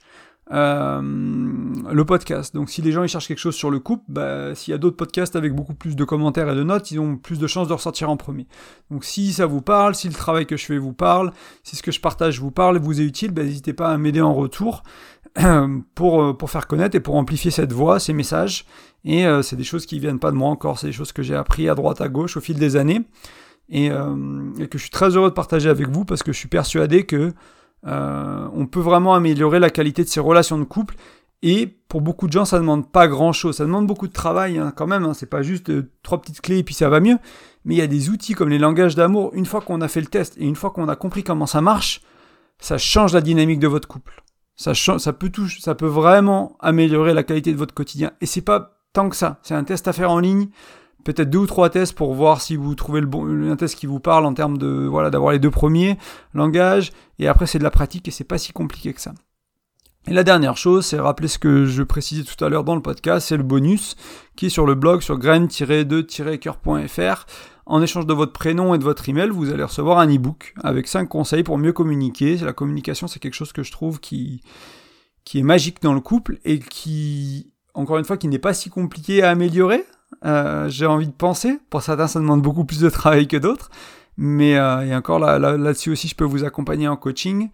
[0.52, 2.54] euh, le podcast.
[2.54, 4.78] Donc si les gens ils cherchent quelque chose sur le couple, bah, s'il y a
[4.78, 7.68] d'autres podcasts avec beaucoup plus de commentaires et de notes, ils ont plus de chances
[7.68, 8.48] de ressortir en premier.
[8.90, 11.32] Donc si ça vous parle, si le travail que je fais vous parle,
[11.62, 13.96] si ce que je partage vous parle et vous est utile, bah, n'hésitez pas à
[13.96, 14.82] m'aider en retour
[15.94, 18.64] pour, euh, pour faire connaître et pour amplifier cette voix, ces messages.
[19.04, 21.22] Et euh, c'est des choses qui viennent pas de moi encore, c'est des choses que
[21.22, 23.02] j'ai appris à droite à gauche au fil des années.
[23.72, 26.48] Et, et que je suis très heureux de partager avec vous parce que je suis
[26.48, 27.32] persuadé que
[27.86, 30.96] euh, on peut vraiment améliorer la qualité de ses relations de couple.
[31.42, 33.56] Et pour beaucoup de gens, ça demande pas grand-chose.
[33.56, 35.04] Ça demande beaucoup de travail hein, quand même.
[35.04, 35.14] Hein.
[35.14, 37.16] C'est pas juste euh, trois petites clés et puis ça va mieux.
[37.64, 39.30] Mais il y a des outils comme les langages d'amour.
[39.34, 41.60] Une fois qu'on a fait le test et une fois qu'on a compris comment ça
[41.60, 42.02] marche,
[42.58, 44.22] ça change la dynamique de votre couple.
[44.56, 48.12] Ça, ça peut tout, ça peut vraiment améliorer la qualité de votre quotidien.
[48.20, 49.38] Et c'est pas tant que ça.
[49.42, 50.48] C'est un test à faire en ligne
[51.04, 53.86] peut-être deux ou trois tests pour voir si vous trouvez le bon, un test qui
[53.86, 55.98] vous parle en termes de, voilà, d'avoir les deux premiers
[56.34, 59.12] langages, et après c'est de la pratique et c'est pas si compliqué que ça.
[60.06, 62.80] Et la dernière chose, c'est rappeler ce que je précisais tout à l'heure dans le
[62.80, 63.96] podcast, c'est le bonus
[64.34, 67.26] qui est sur le blog sur grain-2-coeur.fr.
[67.66, 70.88] En échange de votre prénom et de votre email, vous allez recevoir un e-book avec
[70.88, 72.38] 5 conseils pour mieux communiquer.
[72.38, 74.42] La communication, c'est quelque chose que je trouve qui,
[75.24, 78.70] qui est magique dans le couple et qui, encore une fois, qui n'est pas si
[78.70, 79.84] compliqué à améliorer.
[80.24, 81.58] Euh, j'ai envie de penser.
[81.70, 83.70] Pour certains, ça demande beaucoup plus de travail que d'autres.
[84.16, 87.48] Mais euh, et encore là, là, dessus aussi, je peux vous accompagner en coaching.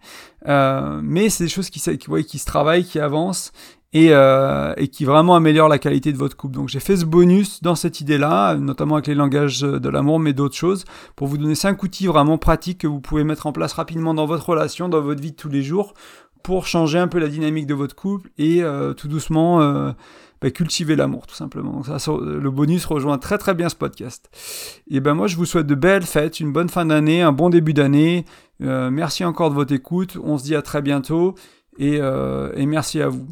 [0.47, 3.51] Euh, mais c'est des choses qui, qui, qui se travaillent, qui avancent.
[3.93, 6.55] et, euh, et, qui vraiment améliore la qualité de votre couple.
[6.55, 10.33] Donc j'ai fait ce bonus dans cette idée-là, notamment avec les langages de l'amour, mais
[10.33, 10.83] d'autres choses,
[11.15, 14.25] pour vous donner cinq outils vraiment pratiques que vous pouvez mettre en place rapidement dans
[14.25, 15.93] votre relation, dans votre vie de tous les jours,
[16.43, 19.91] pour changer un peu la dynamique de votre couple et euh, tout doucement euh,
[20.41, 21.83] bah, cultiver l'amour, tout simplement.
[21.83, 24.29] Ça, le bonus rejoint très très bien ce podcast.
[24.89, 27.49] Et ben moi, je vous souhaite de belles fêtes, une bonne fin d'année, un bon
[27.49, 28.25] début d'année.
[28.59, 30.17] merci encore de votre écoute.
[30.23, 31.35] On se dit à très bientôt
[31.77, 33.27] et, et merci à vous.